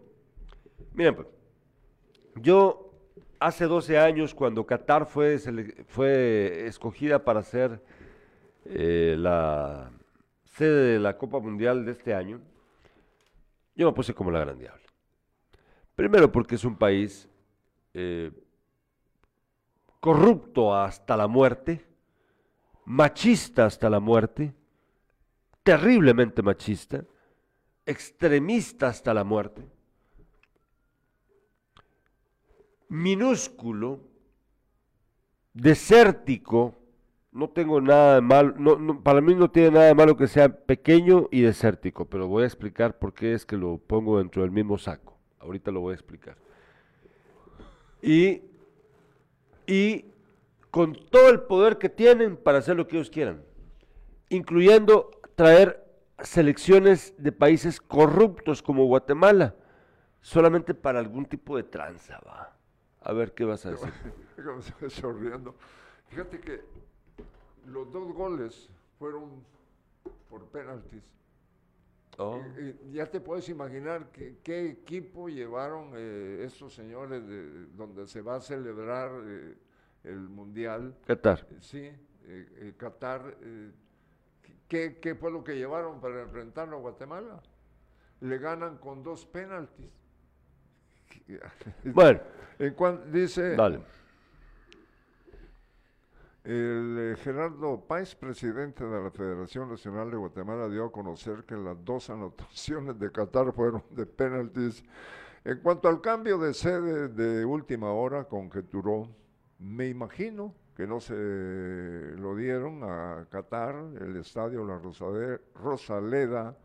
[0.95, 1.27] Miren, pues,
[2.37, 2.91] yo
[3.39, 5.35] hace 12 años, cuando Qatar fue
[6.67, 7.83] escogida para ser
[8.65, 9.91] eh, la
[10.45, 12.41] sede de la Copa Mundial de este año,
[13.75, 14.83] yo me puse como la gran diabla.
[15.95, 17.29] Primero porque es un país
[17.95, 18.31] eh,
[20.01, 21.85] corrupto hasta la muerte,
[22.85, 24.53] machista hasta la muerte,
[25.63, 27.05] terriblemente machista,
[27.89, 29.67] extremista hasta la muerte,
[32.91, 34.01] minúsculo,
[35.55, 36.75] desértico,
[37.33, 40.49] no tengo nada de malo, no, para mí no tiene nada de malo que sea
[40.49, 44.51] pequeño y desértico, pero voy a explicar por qué es que lo pongo dentro del
[44.51, 45.17] mismo saco.
[45.39, 46.37] Ahorita lo voy a explicar.
[48.03, 48.43] Y,
[49.67, 50.05] y
[50.71, 53.43] con todo el poder que tienen para hacer lo que ellos quieran,
[54.29, 55.88] incluyendo traer
[56.23, 59.55] selecciones de países corruptos como Guatemala,
[60.21, 62.55] solamente para algún tipo de tranza, va.
[63.01, 63.93] A ver qué vas a decir.
[64.89, 65.55] Sonriendo.
[66.09, 66.61] Fíjate que
[67.67, 69.45] los dos goles fueron
[70.29, 71.03] por penaltis.
[72.21, 72.43] Oh.
[72.91, 78.37] Ya te puedes imaginar que- qué equipo llevaron eh, estos señores de, donde se va
[78.37, 79.55] a celebrar eh,
[80.03, 80.97] el Mundial.
[81.07, 81.47] Qatar.
[81.61, 83.37] Sí, eh, eh, Qatar.
[84.69, 87.41] ¿Qué, ¿Qué fue lo que llevaron para enfrentarlo a Guatemala?
[88.21, 89.87] Le ganan con dos penaltis.
[91.85, 92.21] Bueno,
[92.59, 93.81] En cuan- dice dale.
[96.45, 101.55] El eh, Gerardo Páez, presidente de la Federación Nacional de Guatemala, dio a conocer que
[101.57, 104.83] las dos anotaciones de Qatar fueron de penaltis.
[105.45, 109.09] En cuanto al cambio de sede de última hora, conjeturó,
[109.59, 111.13] me imagino que no se
[112.19, 116.57] lo dieron a Qatar, el estadio La Rosade- Rosaleda,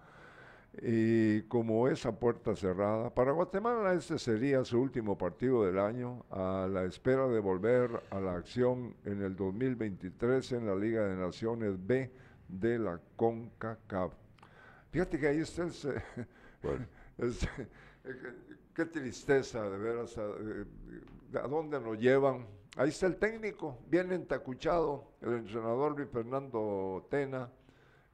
[0.83, 6.67] y como esa puerta cerrada, para Guatemala este sería su último partido del año, a
[6.71, 11.83] la espera de volver a la acción en el 2023 en la Liga de Naciones
[11.83, 12.11] B
[12.47, 14.13] de la CONCACAF.
[14.91, 15.71] Fíjate que ahí está el...
[16.61, 16.85] eh,
[18.75, 20.65] qué tristeza, de veras, a, eh,
[21.43, 22.45] a dónde nos llevan.
[22.75, 27.49] Ahí está el técnico, bien entacuchado, el entrenador Luis Fernando Tena,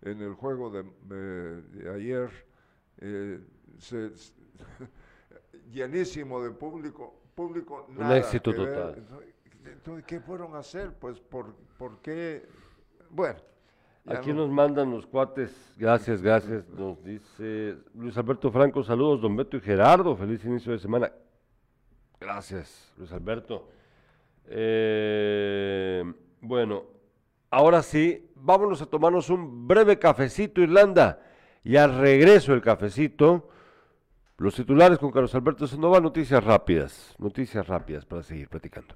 [0.02, 2.30] en el juego de, ayer,
[2.98, 3.39] eh,
[3.78, 4.12] se-
[5.72, 8.95] llenísimo de público, público Un nada éxito que ver.
[8.95, 9.06] total.
[9.65, 10.93] Entonces, ¿qué fueron a hacer?
[10.93, 12.48] Pues, ¿por, por qué?
[13.10, 13.39] Bueno.
[14.08, 16.67] Aquí no- nos mandan los cuates, gracias, gracias.
[16.69, 21.12] Nos dice Luis Alberto Franco, saludos, don Beto y Gerardo, feliz inicio de semana.
[22.19, 23.69] Gracias, Luis Alberto.
[24.50, 26.04] Eh,
[26.42, 26.86] bueno,
[27.52, 31.22] ahora sí, vámonos a tomarnos un breve cafecito, Irlanda.
[31.64, 33.50] Y al regreso el cafecito,
[34.38, 38.96] los titulares con Carlos Alberto Sandoval, noticias rápidas, noticias rápidas para seguir platicando.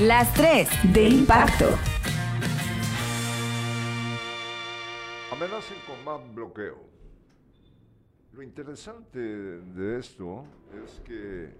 [0.00, 1.64] Las 3 de impacto.
[5.32, 6.76] Amenazan con más bloqueo.
[8.34, 10.44] Lo interesante de esto
[10.84, 11.50] es que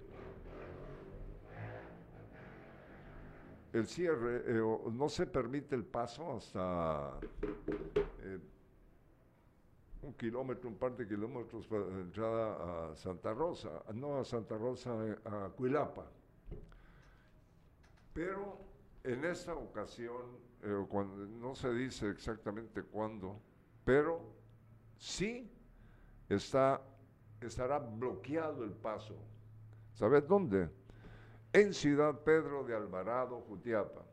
[3.73, 7.19] el cierre, eh, no se permite el paso hasta
[8.23, 8.39] eh,
[10.03, 14.59] un kilómetro, un par de kilómetros para la entrada a Santa Rosa, no a Santa
[14.59, 16.05] Rosa, eh, a Cuilapa.
[18.17, 18.57] Pero
[19.05, 23.39] en esta ocasión, eh, cuando, no se dice exactamente cuándo,
[23.85, 24.23] pero
[24.97, 25.53] sí
[26.27, 26.81] está,
[27.43, 29.19] estará bloqueado el paso.
[29.93, 30.71] ¿Sabes dónde?
[31.53, 34.07] En Ciudad Pedro de Alvarado, Jutiapa,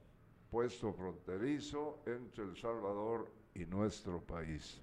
[0.51, 4.81] puesto fronterizo entre El Salvador y nuestro país.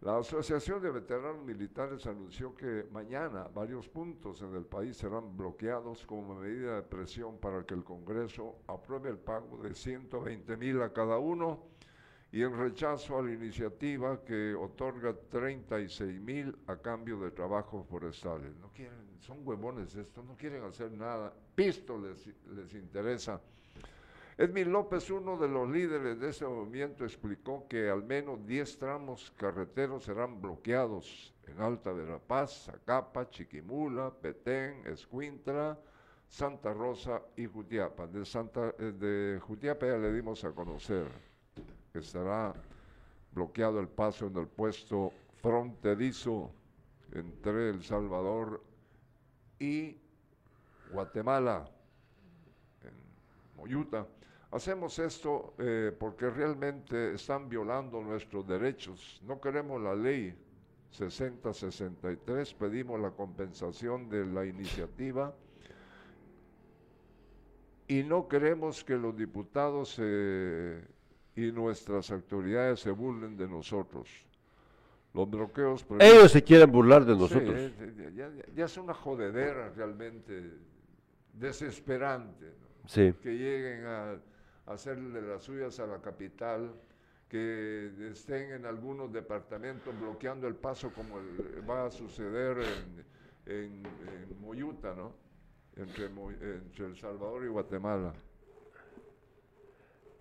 [0.00, 6.06] La Asociación de Veteranos Militares anunció que mañana varios puntos en el país serán bloqueados
[6.06, 10.92] como medida de presión para que el Congreso apruebe el pago de 120 mil a
[10.92, 11.64] cada uno
[12.30, 18.54] y en rechazo a la iniciativa que otorga 36 mil a cambio de trabajos forestales.
[18.60, 21.34] No quieren, son huevones estos, no quieren hacer nada.
[21.56, 23.40] Pisto les, les interesa.
[24.40, 29.32] Edwin López, uno de los líderes de ese movimiento, explicó que al menos 10 tramos
[29.36, 35.76] carreteros serán bloqueados en Alta Verapaz, Zacapa, Chiquimula, Petén, Escuintla,
[36.28, 38.06] Santa Rosa y Jutiapa.
[38.06, 41.08] De, Santa, eh, de Jutiapa ya le dimos a conocer
[41.92, 42.54] que estará
[43.32, 46.52] bloqueado el paso en el puesto fronterizo
[47.10, 48.62] entre El Salvador
[49.58, 49.96] y
[50.92, 51.68] Guatemala,
[52.84, 52.94] en
[53.56, 54.06] Moyuta.
[54.50, 59.20] Hacemos esto eh, porque realmente están violando nuestros derechos.
[59.26, 60.34] No queremos la ley
[60.90, 65.34] 6063, pedimos la compensación de la iniciativa
[67.86, 70.82] y no queremos que los diputados eh,
[71.36, 74.08] y nuestras autoridades se burlen de nosotros.
[75.12, 75.84] Los bloqueos...
[76.00, 77.54] Ellos se quieren burlar de Sí, nosotros.
[77.54, 80.52] eh, eh, ya, ya- ya es una jodedera realmente
[81.34, 82.46] desesperante.
[82.46, 82.88] ¿no?
[82.88, 83.12] Sí.
[83.22, 84.16] que lleguen a
[84.72, 86.72] hacerle las suyas a la capital,
[87.28, 91.16] que estén en algunos departamentos bloqueando el paso como
[91.68, 95.12] va a suceder en, en- en Moyuta, ¿no?
[95.76, 98.14] Entre, entre El Salvador y Guatemala.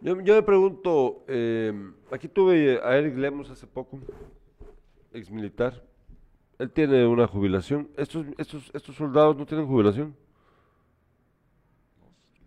[0.01, 1.73] Yo, yo me pregunto, eh,
[2.11, 3.99] aquí tuve a Eric Lemos hace poco,
[5.13, 5.81] ex militar.
[6.59, 7.89] Él tiene una jubilación.
[7.97, 10.15] ¿Estos, estos, estos soldados no tienen jubilación?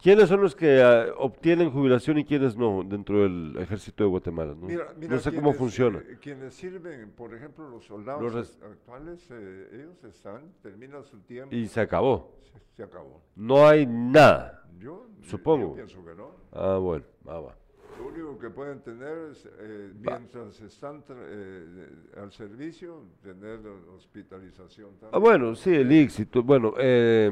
[0.02, 4.54] ¿Quiénes son los que ah, obtienen jubilación y quiénes no dentro del ejército de Guatemala?
[4.58, 5.98] No, Mira, mira, no sé cómo funciona.
[5.98, 11.54] eh, quienes sirven, por ejemplo, los soldados Los actuales, eh, ellos están, terminan su tiempo,
[11.54, 12.34] Y se acabó.
[12.40, 13.20] se, se acabó.
[13.36, 14.64] No hay nada.
[14.78, 15.68] Yo, Supongo.
[15.70, 16.30] yo pienso que no.
[16.52, 17.56] Ah, bueno, ah, va.
[17.98, 23.60] Lo único que pueden tener es, eh, mientras están eh, al servicio, tener
[23.94, 25.22] hospitalización Ah, también.
[25.22, 26.42] bueno, sí, el éxito.
[26.42, 27.30] Bueno, eh,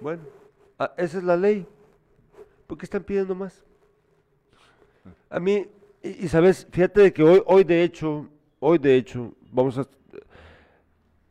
[0.00, 0.22] bueno,
[0.78, 1.66] ah, esa es la ley.
[2.66, 3.64] ¿Por qué están pidiendo más?
[5.30, 5.66] A mí,
[6.02, 8.28] y, sabes, fíjate de que hoy, hoy de hecho,
[8.60, 9.86] hoy de hecho, vamos a,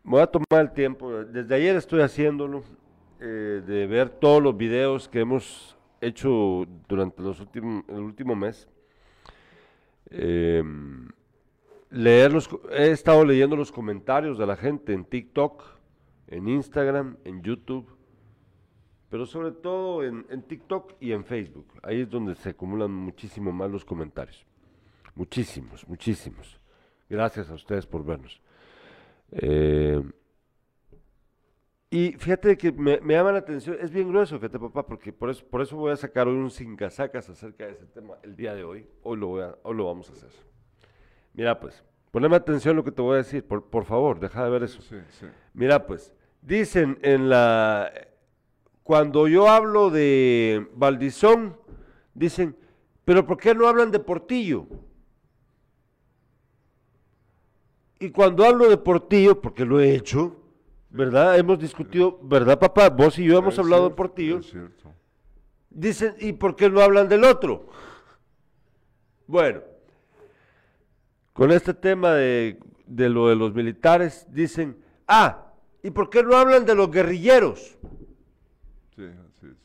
[0.04, 2.64] me voy a tomar el tiempo, desde ayer estoy haciéndolo,
[3.20, 8.68] eh, de ver todos los videos que hemos hecho durante los últimos, el último mes.
[10.10, 11.10] Em,
[11.92, 15.64] he estado leyendo los comentarios de la gente en TikTok,
[16.28, 17.97] en Instagram, en YouTube,
[19.10, 21.68] pero sobre todo en, en TikTok y en Facebook.
[21.84, 24.46] Ahí es donde se acumulan muchísimo más los comentarios.
[25.16, 26.60] Muchísimos, muchísimos.
[27.10, 28.42] Gracias a ustedes por vernos.
[29.32, 30.02] Eh,
[31.90, 35.30] y fíjate que me, me llama la atención, es bien grueso, fíjate papá, porque por
[35.30, 38.36] eso, por eso voy a sacar hoy un sin casacas acerca de ese tema el
[38.36, 38.86] día de hoy.
[39.04, 40.30] Hoy lo, voy a- hoy lo vamos a hacer.
[41.34, 44.44] Mira pues, poneme atención a lo que te voy a decir, por, por favor, deja
[44.44, 44.82] de ver eso.
[44.82, 45.28] Sí, sí.
[45.54, 47.90] Mira, pues, dicen en la.
[48.88, 51.58] Cuando yo hablo de Valdizón,
[52.14, 52.56] dicen,
[53.04, 54.66] pero ¿por qué no hablan de Portillo?
[58.00, 60.38] Y cuando hablo de Portillo, porque lo he hecho,
[60.90, 61.38] ¿verdad?
[61.38, 62.90] Hemos discutido, ¿verdad, papá?
[62.90, 64.38] Vos y yo hemos Es hablado de Portillo.
[64.38, 64.94] Es cierto.
[65.70, 67.68] Dicen, ¿y por qué no hablan del otro?
[69.28, 69.64] Bueno,
[71.34, 74.78] con este tema de, de lo de los militares, dicen,
[75.10, 75.52] ah,
[75.84, 77.78] ¿y por qué no hablan de los guerrilleros?
[78.98, 79.58] Sí, así es.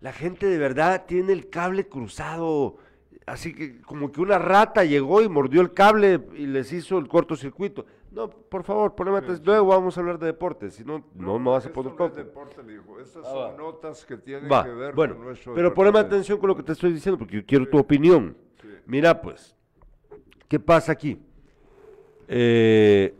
[0.00, 2.78] La gente de verdad tiene el cable cruzado,
[3.26, 7.06] así que como que una rata llegó y mordió el cable y les hizo el
[7.06, 7.84] cortocircuito.
[8.10, 9.44] No, por favor, poneme atención.
[9.46, 12.14] Luego vamos a hablar de deportes, si no, no me vas a poner no es
[12.16, 12.60] deporte.
[13.02, 13.56] Estas Ah, son va.
[13.56, 16.62] notas que tienen Va, que ver bueno, con nuestro pero poneme atención con lo que
[16.62, 18.36] te estoy diciendo, porque yo quiero tu opinión.
[18.60, 18.68] Sí.
[18.86, 19.54] Mira, pues,
[20.48, 21.20] ¿qué pasa aquí?
[22.26, 23.14] Eh,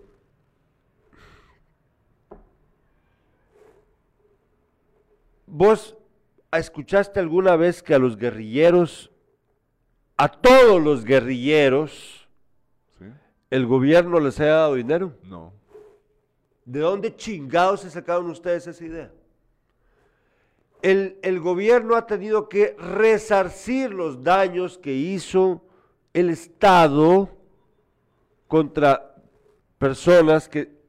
[5.47, 5.97] ¿Vos
[6.59, 9.11] escuchaste alguna vez que a los guerrilleros,
[10.17, 12.29] a todos los guerrilleros,
[12.99, 13.05] ¿Sí?
[13.51, 15.15] el gobierno les haya dado dinero?
[15.23, 15.53] No.
[16.65, 19.13] ¿De dónde chingados se sacaron ustedes esa idea?
[20.83, 25.65] El, el gobierno ha tenido que resarcir los daños que hizo
[26.13, 27.29] el Estado
[28.49, 29.15] contra
[29.79, 30.81] personas que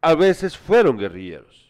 [0.00, 1.65] a veces fueron guerrilleros,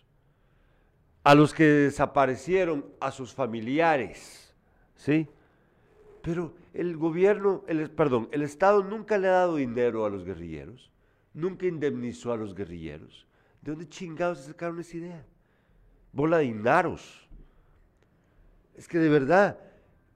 [1.27, 4.55] a los que desaparecieron, a sus familiares,
[4.95, 5.27] ¿sí?
[6.23, 10.93] Pero el gobierno, el, perdón, el Estado nunca le ha dado dinero a los guerrilleros,
[11.35, 13.27] nunca indemnizó a los guerrilleros.
[13.61, 15.27] ¿De dónde chingados se sacaron esa idea?
[16.13, 17.29] Bola de inaros.
[18.77, 19.59] Es que de verdad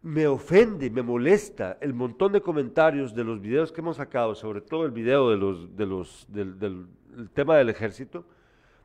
[0.02, 4.60] me ofende, me molesta el montón de comentarios de los videos que hemos sacado, sobre
[4.60, 6.86] todo el video del, del-
[7.18, 8.24] el tema del ejército,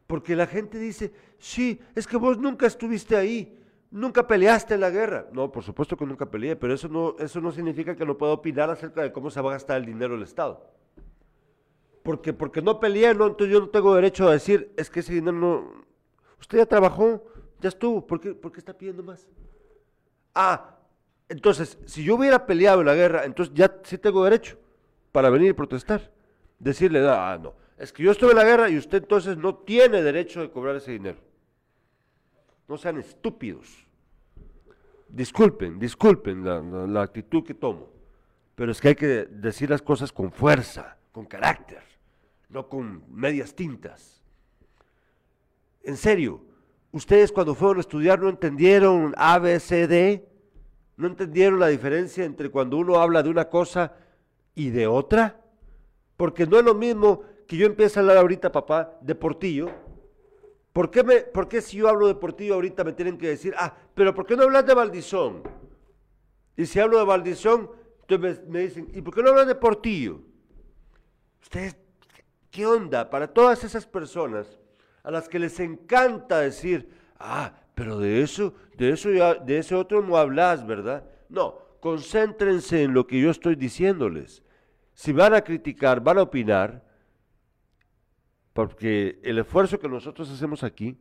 [0.07, 4.89] porque la gente dice, sí, es que vos nunca estuviste ahí, nunca peleaste en la
[4.89, 5.27] guerra.
[5.31, 8.33] No, por supuesto que nunca peleé, pero eso no, eso no significa que no pueda
[8.33, 10.69] opinar acerca de cómo se va a gastar el dinero del Estado.
[12.03, 15.13] Porque, porque no peleé, no, entonces yo no tengo derecho a decir, es que ese
[15.13, 15.85] dinero no...
[16.39, 17.23] Usted ya trabajó,
[17.59, 19.27] ya estuvo, ¿por qué, por qué está pidiendo más?
[20.35, 20.77] Ah,
[21.27, 24.59] entonces, si yo hubiera peleado en la guerra, entonces ya sí tengo derecho
[25.11, 26.11] para venir y protestar.
[26.59, 30.01] Decirle, ah, no, es que yo estuve en la guerra y usted entonces no tiene
[30.01, 31.17] derecho de cobrar ese dinero.
[32.67, 33.85] No sean estúpidos.
[35.09, 37.89] Disculpen, disculpen la, la- la actitud que tomo,
[38.55, 41.83] pero es que hay que decir las cosas con fuerza, con carácter,
[42.49, 44.21] no con medias tintas.
[45.83, 46.41] En serio,
[46.91, 50.27] ustedes cuando fueron a estudiar no entendieron A, B, C, D,
[50.97, 53.93] no entendieron la diferencia entre cuando uno habla de una cosa
[54.55, 55.39] y de otra,
[56.17, 59.69] porque no es lo mismo que yo empiece a hablar ahorita, papá, de Portillo.
[60.73, 63.53] ¿Por qué, me, ¿Por qué si yo hablo de Portillo ahorita me tienen que decir,
[63.57, 65.43] ah, pero ¿por qué no hablas de Valdizón?
[66.57, 67.69] Y si hablo de Valdizón,
[68.01, 70.19] entonces me, me dicen, ¿y por qué no hablas de Portillo?
[71.41, 71.77] Ustedes,
[72.51, 73.09] ¿qué onda?
[73.09, 74.59] Para todas esas personas
[75.03, 76.89] a las que les encanta decir,
[77.19, 81.03] ah, pero de eso, de eso ya, de ese otro no hablas, ¿verdad?
[81.29, 84.41] No, concéntrense en lo que yo estoy diciéndoles.
[84.93, 86.83] Si van a criticar, van a opinar,
[88.55, 90.97] porque el esfuerzo que nosotros hacemos aquí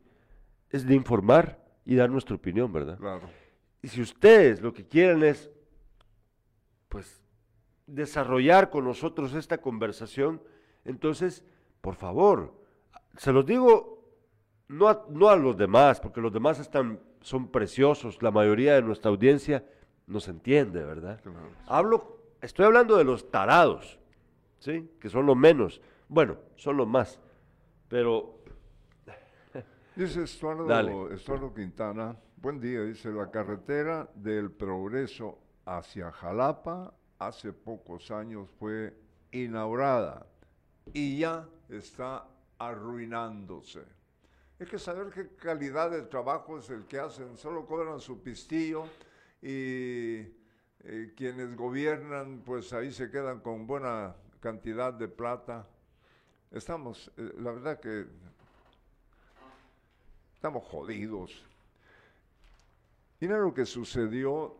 [0.71, 2.99] es de informar y dar nuestra opinión, ¿verdad?
[2.99, 3.31] Claro.
[3.81, 5.53] Y si ustedes lo que quieren es,
[6.89, 7.23] pues,
[7.87, 10.43] desarrollar con nosotros esta conversación,
[10.85, 11.45] entonces,
[11.81, 12.61] por favor,
[13.17, 14.03] se los digo
[14.67, 18.83] no a, no a los demás, porque los demás están, son preciosos, la mayoría de
[18.83, 19.65] nuestra audiencia
[20.09, 21.21] nos entiende, ¿verdad?
[21.23, 21.51] Claro.
[21.67, 24.01] Hablo, estoy hablando de los tarados,
[24.59, 24.91] ¿sí?
[24.99, 25.81] Que son los menos.
[26.09, 27.21] Bueno, son los más.
[27.95, 28.41] Pero,
[29.95, 38.51] Dice Estuardo, Quintana, buen día, dice, la carretera del progreso hacia Jalapa hace pocos años
[38.59, 38.93] fue
[39.31, 40.27] inaugurada
[40.93, 42.27] y ya está
[42.59, 43.85] arruinándose.
[44.59, 47.37] Hay que saber qué calidad de trabajo es el que hacen.
[47.37, 48.87] Solo cobran su pistillo
[49.41, 50.17] y
[50.81, 55.69] eh, quienes gobiernan, pues ahí se quedan con buena cantidad de plata.
[56.55, 58.07] Estamos, eh, la verdad que
[60.35, 61.45] estamos jodidos.
[63.19, 64.57] Mira lo que sucedió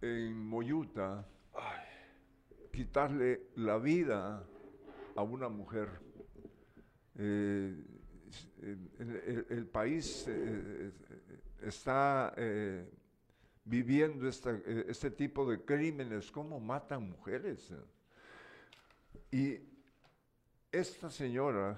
[0.00, 1.28] en Moyuta,
[2.72, 4.42] quitarle la vida
[5.14, 6.00] a una mujer.
[7.16, 7.84] Eh,
[9.50, 10.90] el, país eh,
[11.60, 12.88] está eh,
[13.66, 17.74] viviendo este tipo de crímenes, cómo matan mujeres.
[19.30, 19.69] Y
[20.72, 21.76] esta señora,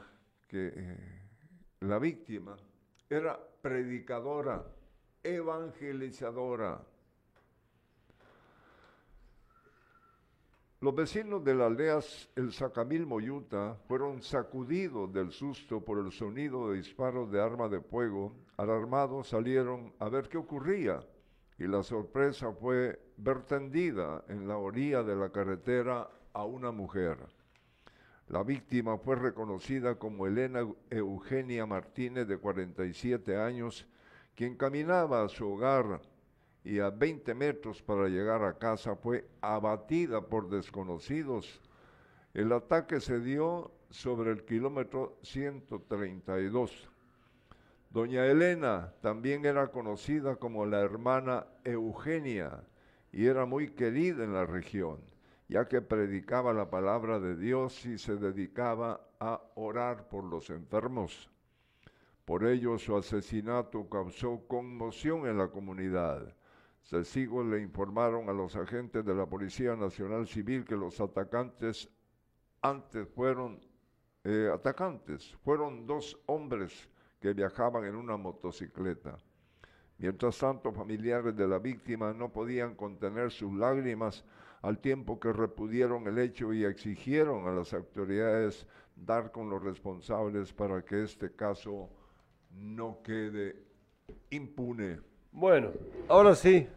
[0.48, 0.72] que
[1.80, 2.56] la víctima,
[3.08, 4.64] era predicadora,
[5.22, 6.80] evangelizadora.
[10.80, 12.00] Los vecinos de la aldea
[12.34, 17.80] El Sacamil Moyuta fueron sacudidos del susto por el sonido de disparos de arma de
[17.80, 18.34] fuego.
[18.56, 21.00] Alarmados salieron a ver qué ocurría
[21.56, 27.16] y la sorpresa fue ver tendida en la orilla de la carretera a una mujer.
[28.32, 33.86] La víctima fue reconocida como Elena Eugenia Martínez, de 47 años,
[34.34, 36.00] quien caminaba a su hogar
[36.64, 41.60] y a 20 metros para llegar a casa fue abatida por desconocidos.
[42.32, 46.88] El ataque se dio sobre el kilómetro 132.
[47.90, 52.64] Doña Elena también era conocida como la hermana Eugenia
[53.12, 55.00] y era muy querida en la región,
[55.52, 61.30] ya que predicaba la palabra de Dios y se dedicaba a orar por los enfermos.
[62.24, 66.34] Por ello su asesinato causó conmoción en la comunidad
[66.92, 71.88] Testigos le informaron a los agentes de la Policía Nacional Civil que los atacantes
[72.60, 73.60] antes fueron
[74.24, 79.16] eh, atacantes, fueron dos hombres que viajaban en una motocicleta.
[79.96, 84.22] Mientras tanto, familiares de la víctima no podían contener sus lágrimas
[84.62, 90.52] al tiempo que repudieron el hecho y exigieron a las autoridades dar con los responsables
[90.52, 91.88] para que este caso
[92.50, 93.56] no quede
[94.30, 95.00] impune.
[95.32, 95.70] Bueno,
[96.08, 96.68] ahora sí.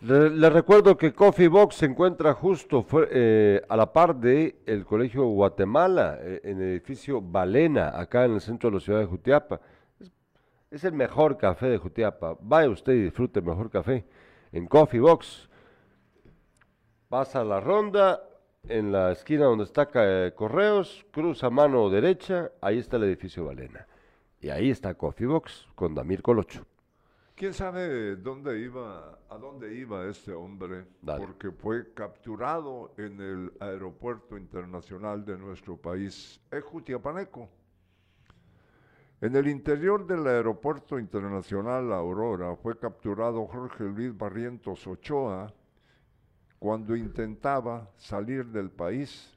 [0.00, 5.24] Les recuerdo que Coffee Box se encuentra justo eh, a la par de el Colegio
[5.24, 9.60] Guatemala, eh, en el edificio Balena, acá en el centro de la ciudad de Jutiapa.
[10.70, 12.36] Es, el mejor café de Jutiapa.
[12.40, 14.04] Vaya usted y disfrute el mejor café
[14.52, 15.47] en Coffee Box.
[17.08, 18.22] Pasa la ronda
[18.64, 23.86] en la esquina donde está eh, Correos, cruza mano derecha, ahí está el edificio Balena.
[24.42, 26.66] Y ahí está Coffee Box con Damir Colocho.
[27.34, 30.84] ¿Quién sabe dónde iba, a dónde iba este hombre?
[31.02, 37.48] Porque fue capturado en el aeropuerto internacional de nuestro país, Ejutiapaneco.
[39.22, 45.50] En el interior del aeropuerto internacional Aurora fue capturado Jorge Luis Barrientos Ochoa
[46.58, 49.36] cuando intentaba salir del país.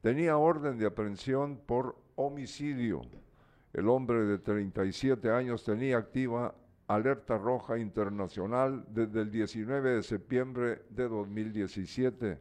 [0.00, 3.02] Tenía orden de aprehensión por homicidio.
[3.72, 6.54] El hombre de 37 años tenía activa
[6.88, 12.38] alerta roja internacional desde el 19 de septiembre de 2017,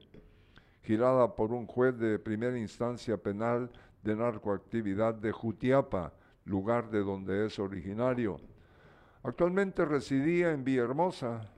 [0.84, 3.72] girada por un juez de primera instancia penal
[4.03, 6.13] de narcoactividad de Jutiapa,
[6.45, 8.38] lugar de donde es originario.
[9.24, 11.49] Actualmente residía en Villahermosa,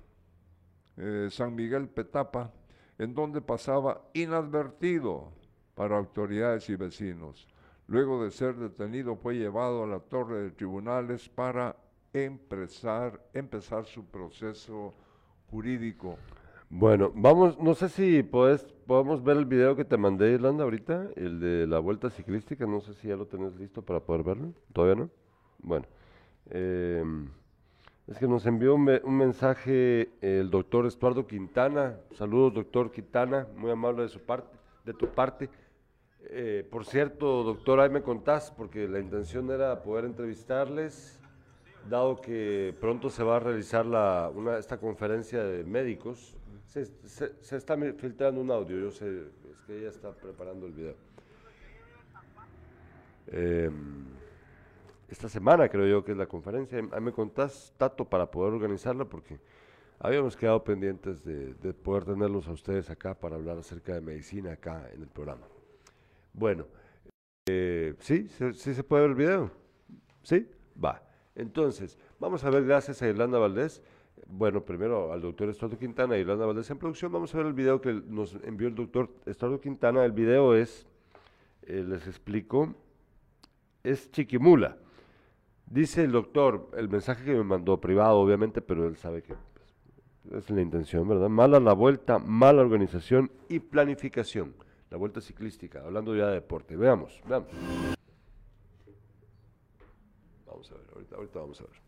[0.97, 2.51] eh, San Miguel Petapa,
[2.97, 5.31] en donde pasaba inadvertido
[5.75, 7.47] para autoridades y vecinos.
[7.87, 11.75] Luego de ser detenido fue llevado a la torre de tribunales para
[12.13, 14.93] empezar, empezar su proceso
[15.49, 16.17] jurídico.
[16.69, 21.11] Bueno, vamos, no sé si puedes, podemos ver el video que te mandé, Irlanda, ahorita,
[21.15, 24.53] el de la vuelta ciclística, no sé si ya lo tenés listo para poder verlo,
[24.73, 25.09] ¿todavía no?
[25.59, 25.85] Bueno,
[26.49, 27.29] em,
[28.07, 34.03] es que nos envió un, mensaje el doctor Estuardo Quintana, saludos doctor Quintana, muy amable
[34.03, 35.49] de su parte, de tu parte.
[36.29, 41.19] Eh, por cierto, doctor, ahí me contás, porque la intención era poder entrevistarles
[41.89, 46.35] dado que pronto se va a realizar la, esta conferencia de médicos,
[46.65, 46.81] se,
[47.55, 50.95] está filtrando un audio, yo sé, es que ella está preparando el video.
[53.27, 54.05] Em,
[55.07, 59.05] esta semana creo yo que es la conferencia, ahí me contás, Tato, para poder organizarla,
[59.05, 59.39] porque
[59.99, 64.53] habíamos quedado pendientes de, de poder tenerlos a ustedes acá para hablar acerca de medicina
[64.53, 65.47] acá en el programa.
[66.33, 66.65] Bueno,
[67.49, 68.27] eh, ¿sí?
[68.27, 68.73] ¿sí?
[68.73, 69.51] se puede ver el video?
[70.23, 70.49] ¿Sí?
[70.83, 71.01] Va.
[71.35, 73.81] Entonces, vamos a ver, gracias a Irlanda Valdés,
[74.25, 77.53] bueno, primero al doctor Estuardo Quintana y Irlanda Valdés en producción, vamos a ver el
[77.53, 80.03] video que nos envió el doctor Estuardo Quintana.
[80.03, 80.87] El video es,
[81.61, 82.75] eh, les explico,
[83.83, 84.77] es Chiquimula.
[85.69, 89.35] Dice el doctor, el mensaje que me mandó privado, obviamente, pero él sabe que
[90.23, 91.27] pues, es la intención, ¿verdad?
[91.27, 94.55] Mala la vuelta, mala organización y planificación.
[94.89, 96.77] La vuelta ciclística, hablando ya de deporte.
[96.77, 97.49] Veamos, veamos.
[100.45, 101.87] Vamos a ver, ahorita, ahorita vamos a ver.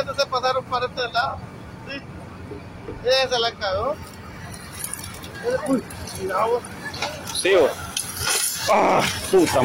[0.00, 1.53] Estos se pasaron para este lado.
[3.04, 3.94] Se la cagó.
[5.68, 5.82] Uy,
[6.18, 6.52] cuidado.
[6.52, 6.62] vos.
[7.34, 7.70] Sí, vos.
[8.72, 9.60] Ah, puta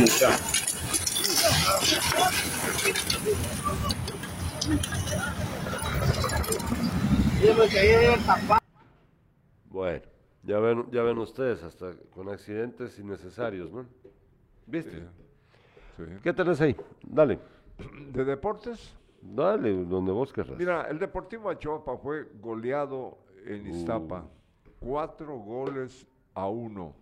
[8.25, 8.59] tapado.
[9.69, 10.01] Bueno,
[10.43, 13.85] ya ven, ya ven ustedes, hasta con accidentes innecesarios, ¿no?
[14.65, 14.99] ¿Viste?
[15.95, 16.03] Sí.
[16.21, 16.75] ¿Qué tenés ahí?
[17.03, 17.39] Dale,
[18.11, 18.93] ¿De deportes?
[19.21, 20.57] dale, donde vos querrás.
[20.57, 24.21] Mira, el Deportivo Achopa fue goleado en Iztapa.
[24.21, 24.85] Uh.
[24.85, 26.95] Cuatro goles a uno.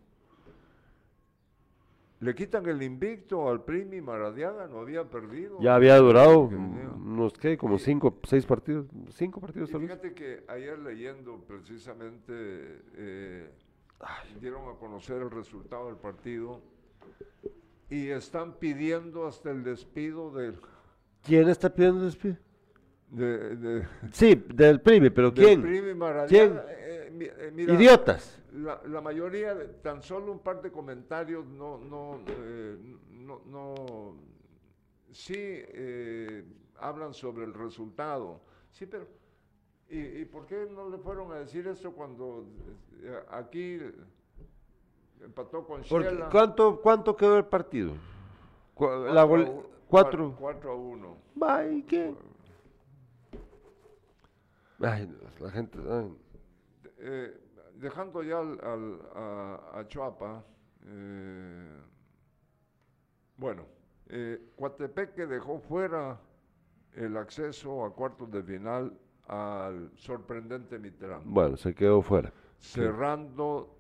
[2.20, 5.60] Le quitan el invicto al Primi Maradiaga, no había perdido.
[5.62, 7.58] Ya había durado unos, ¿qué?
[7.58, 12.34] Como cinco, seis partidos, cinco partidos Y fíjate que ayer leyendo precisamente
[12.96, 13.52] eh,
[14.42, 16.62] dieron a conocer el resultado del partido
[17.90, 20.60] y están pidiendo hasta el despido del,
[21.28, 22.38] ¿Quién está pidiendo despido?
[23.10, 25.62] De, de- Sí, del Primi, pero del ¿quién?
[25.62, 25.94] Primi.
[26.28, 26.58] ¿Quién?
[26.70, 28.42] Eh, eh, mira, Idiotas.
[28.54, 32.78] La, la mayoría, tan solo un par de comentarios, no, no, eh,
[33.12, 34.16] no, no,
[35.12, 36.44] sí eh,
[36.80, 38.42] hablan sobre el resultado.
[38.72, 39.06] Sí, pero,
[39.90, 42.46] ¿y, y por qué no le fueron a decir eso cuando
[43.04, 43.80] eh, aquí
[45.24, 46.30] empató con Shela?
[46.30, 47.92] ¿cuánto, ¿Cuánto quedó el partido?
[48.74, 49.28] Cu- Cuatro la
[49.88, 50.30] cuatro.
[50.32, 51.18] cua- cuatro a uno.
[51.42, 52.14] Ay, ¿qué?
[54.80, 55.10] Ay,
[55.40, 55.80] la gente...
[55.90, 56.18] ay.
[57.00, 57.40] Eh,
[57.76, 60.44] dejando ya al, al- a, a Chuapa,
[60.86, 61.80] eh,
[63.38, 63.66] bueno,
[64.08, 66.20] eh, Coatepeque dejó fuera
[66.94, 68.98] el acceso a cuartos de final
[69.28, 72.32] al sorprendente Mitrán, Bueno, se quedó fuera.
[72.58, 73.76] cerrando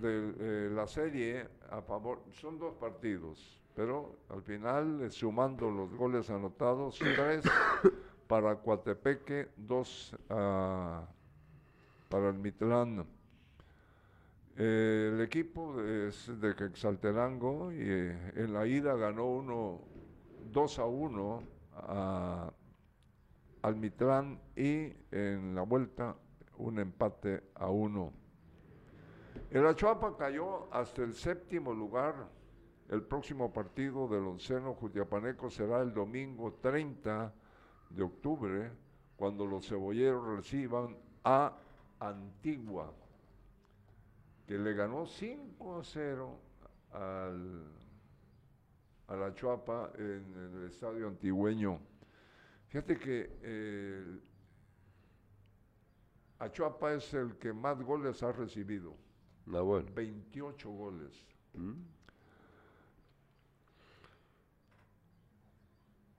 [0.00, 6.28] de, eh, la serie a favor, son dos partidos, pero al final, sumando los goles
[6.30, 7.44] anotados, tres
[8.28, 11.04] para Coatepeque, dos ah,
[12.08, 13.04] para el Mitlán.
[14.56, 19.80] Eh, el equipo es de Quexaltenango y eh, en la ida ganó uno
[20.52, 21.42] 2 a 1
[21.74, 22.52] a-
[23.62, 26.14] al Mitlán y en la vuelta
[26.58, 28.12] un empate a uno.
[29.50, 32.14] El Achuapa cayó hasta el séptimo lugar.
[32.90, 37.32] El próximo partido del onceno Jutiapaneco será el domingo 30
[37.90, 38.70] de octubre,
[39.16, 41.56] cuando los cebolleros reciban a
[42.00, 42.92] Antigua,
[44.46, 46.40] que le ganó 5 a 0
[46.92, 47.64] al,
[49.08, 51.80] a la Chuapa en el estadio antigüeño.
[52.68, 54.20] Fíjate que eh,
[56.38, 58.94] Achuapa es el que más goles ha recibido,
[59.52, 59.90] Ah, bueno.
[59.94, 61.26] 28 goles.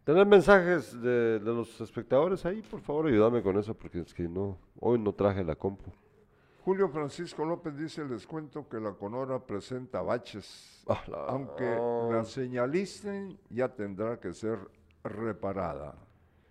[0.10, 2.64] ¿Tenés mensajes de, de los espectadores ahí?
[2.64, 5.92] Por favor, ayúdame con eso porque es que no, hoy no traje la compu.
[6.66, 11.78] Julio Francisco López dice, les cuento que la Conora presenta baches, Ah, la- aunque
[12.12, 14.58] la señalicen ya tendrá que ser
[15.04, 15.94] reparada.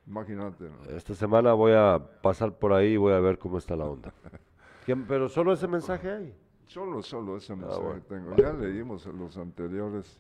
[0.07, 0.71] Imagínate.
[0.71, 0.97] ¿no?
[0.97, 4.13] Esta semana voy a pasar por ahí y voy a ver cómo está la onda.
[4.87, 6.35] ¿Quién- Pero solo ese mensaje hay.
[6.69, 8.03] Solo, solo ese mensaje bueno.
[8.09, 8.37] tengo.
[8.37, 10.17] Ya leímos los anteriores.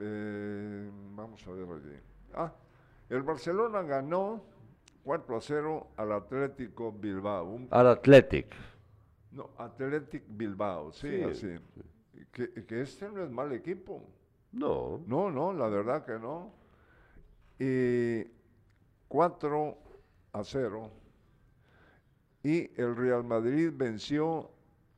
[0.00, 2.00] Eh, vamos a ver allí.
[2.34, 2.52] Ah,
[3.08, 4.42] el Barcelona ganó
[5.04, 7.60] 4 a 0 al Atlético Bilbao.
[7.70, 8.54] Al Athletic.
[9.32, 11.48] no, Athletic Bilbao, sí, Sí, así.
[12.32, 14.02] Que, que este no es mal equipo.
[14.52, 15.00] No.
[15.06, 16.52] No, no, la verdad que no.
[17.58, 18.24] Y
[19.08, 19.76] 4
[20.32, 20.90] a 0.
[22.42, 24.50] Y el Real Madrid venció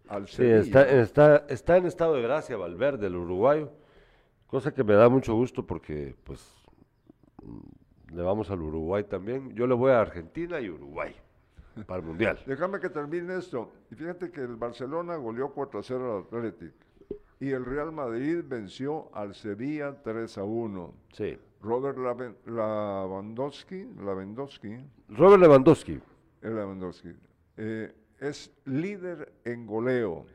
[0.08, 0.58] al Sí, Sevilla.
[0.60, 3.72] está, está, está en estado de gracia Valverde, el uruguayo.
[4.46, 6.40] Cosa que me da mucho gusto porque, pues,
[8.12, 9.52] le vamos al Uruguay también.
[9.54, 11.14] Yo le voy a Argentina y Uruguay
[11.86, 12.38] para el Mundial.
[12.46, 13.72] Déjame que termine esto.
[13.90, 16.72] Y fíjate que el Barcelona goleó 4 a 0 al Athletic.
[17.40, 20.94] Y el Real Madrid venció al Sevilla 3 a 1.
[21.12, 21.36] Sí.
[21.60, 24.76] Robert Laven- Lewandowski, Lewandowski,
[25.08, 26.00] Robert Lewandowski.
[26.42, 27.12] el Lewandowski,
[27.56, 30.26] eh, es líder en goleo.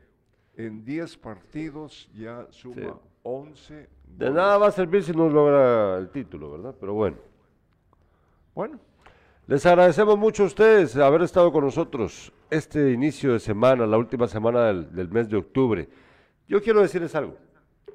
[0.56, 3.07] En 10 partidos ya suma Sí.
[3.22, 6.74] 11 De nada va a servir si no logra el título, ¿verdad?
[6.78, 7.16] Pero bueno.
[8.54, 8.78] Bueno,
[9.46, 14.26] Les agradecemos mucho a ustedes haber estado con nosotros este inicio de semana, la última
[14.26, 15.88] semana del, del mes de octubre,
[16.48, 17.36] yo quiero decirles algo.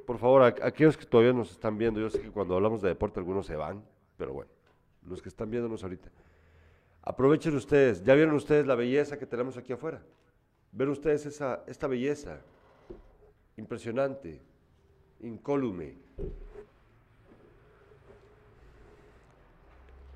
[0.05, 2.89] Por favor, a, aquellos que todavía nos están viendo, yo sé que cuando hablamos de
[2.89, 3.83] deporte algunos se van,
[4.15, 4.51] pero bueno,
[5.07, 6.09] los que están viéndonos ahorita,
[7.01, 8.03] aprovechen ustedes.
[8.03, 10.03] ¿Ya vieron ustedes la belleza que tenemos aquí afuera?
[10.71, 12.41] ¿Ven ustedes esa, esta belleza?
[13.57, 14.41] Impresionante,
[15.23, 15.95] incólume.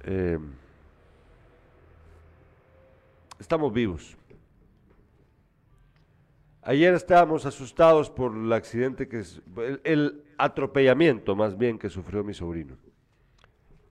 [0.03, 0.39] Eh,
[3.39, 4.15] estamos vivos.
[6.61, 9.23] Ayer estábamos asustados por el accidente que
[9.85, 12.77] el atropellamiento más bien que sufrió mi sobrino.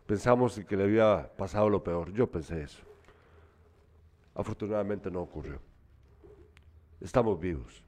[0.07, 2.13] Pensamos que le había pasado lo peor.
[2.13, 2.83] Yo pensé eso.
[4.35, 5.59] Afortunadamente no ocurrió.
[7.01, 7.83] Estamos vivos.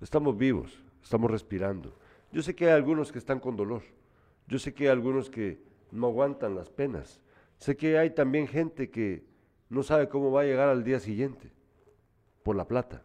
[0.00, 0.82] Estamos vivos.
[1.02, 1.92] Estamos respirando.
[2.32, 3.82] Yo sé que hay algunos que están con dolor.
[4.48, 7.20] Yo sé que hay algunos que no aguantan las penas.
[7.58, 9.24] Sé que hay también gente que
[9.68, 11.52] no sabe cómo va a llegar al día siguiente
[12.42, 13.02] por la plata.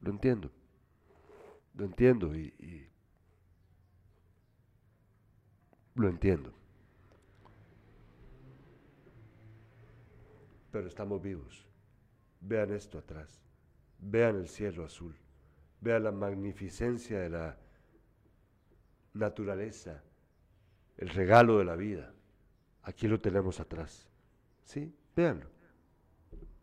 [0.00, 0.50] Lo entiendo.
[1.74, 2.88] Lo entiendo y,
[5.94, 6.52] lo entiendo.
[10.72, 11.66] Pero estamos vivos.
[12.40, 13.40] Vean esto atrás.
[13.98, 15.14] Vean el cielo azul.
[15.80, 17.58] Vean la magnificencia de la
[19.14, 20.02] naturaleza,
[20.96, 22.12] el regalo de la vida.
[22.82, 24.08] Aquí lo tenemos atrás.
[24.64, 24.92] ¿Sí?
[25.14, 25.46] Véanlo.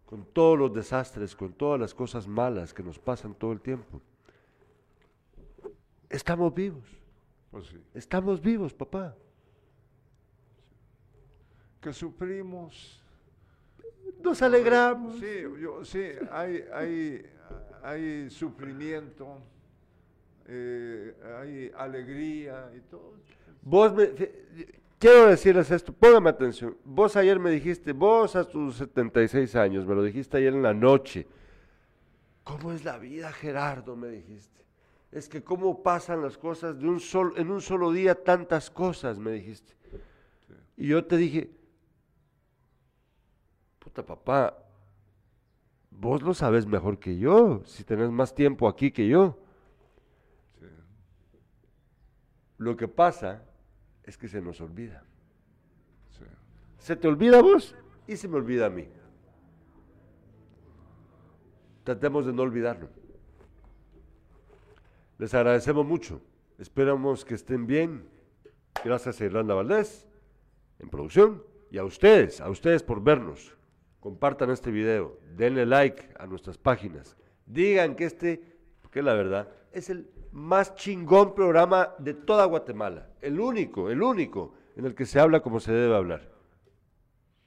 [0.05, 4.01] Con todos los desastres, con todas las cosas malas que nos pasan todo el tiempo.
[6.09, 6.85] Estamos vivos.
[7.51, 7.83] Pues sí.
[7.93, 9.15] Estamos vivos, papá.
[11.81, 13.03] Que sufrimos.
[14.21, 15.19] Nos alegramos.
[15.19, 17.25] Sí, yo, sí, hay, hay,
[17.83, 19.39] hay sufrimiento,
[20.47, 23.13] eh, hay alegría y todo.
[23.61, 24.09] Vos me,
[24.97, 26.77] quiero decirles esto, póngame atención.
[26.83, 30.73] Vos ayer me dijiste, vos a tus 76 años, me lo dijiste ayer en la
[30.73, 31.27] noche.
[32.43, 33.95] ¿Cómo es la vida, Gerardo?
[33.95, 34.61] Me dijiste.
[35.11, 39.19] Es que cómo pasan las cosas de un solo, en un solo día tantas cosas,
[39.19, 39.73] me dijiste.
[40.77, 41.49] Y yo te dije,
[43.79, 44.57] puta papá,
[45.89, 49.37] vos lo sabes mejor que yo, si tenés más tiempo aquí que yo.
[50.59, 50.65] Sí.
[52.57, 53.43] Lo que pasa
[54.03, 55.03] es que se nos olvida.
[56.11, 56.23] Sí.
[56.77, 57.75] Se te olvida a vos
[58.07, 58.87] y se me olvida a mí.
[61.83, 62.89] Tratemos de no olvidarlo.
[65.17, 66.21] Les agradecemos mucho.
[66.57, 68.07] Esperamos que estén bien.
[68.83, 70.07] Gracias a Irlanda Valdés
[70.79, 73.55] en producción y a ustedes, a ustedes por vernos.
[73.99, 77.17] Compartan este video, denle like a nuestras páginas.
[77.45, 78.41] Digan que este,
[78.81, 83.09] porque la verdad, es el más chingón programa de toda Guatemala.
[83.21, 86.29] El único, el único en el que se habla como se debe hablar.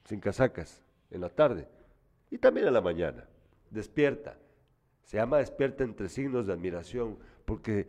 [0.03, 1.69] Sin casacas, en la tarde
[2.29, 3.25] y también en la mañana.
[3.69, 4.37] Despierta.
[5.03, 7.87] Se llama despierta entre signos de admiración porque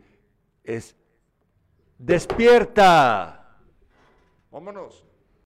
[0.63, 0.95] es
[1.97, 3.59] despierta.
[4.51, 5.05] Vámonos.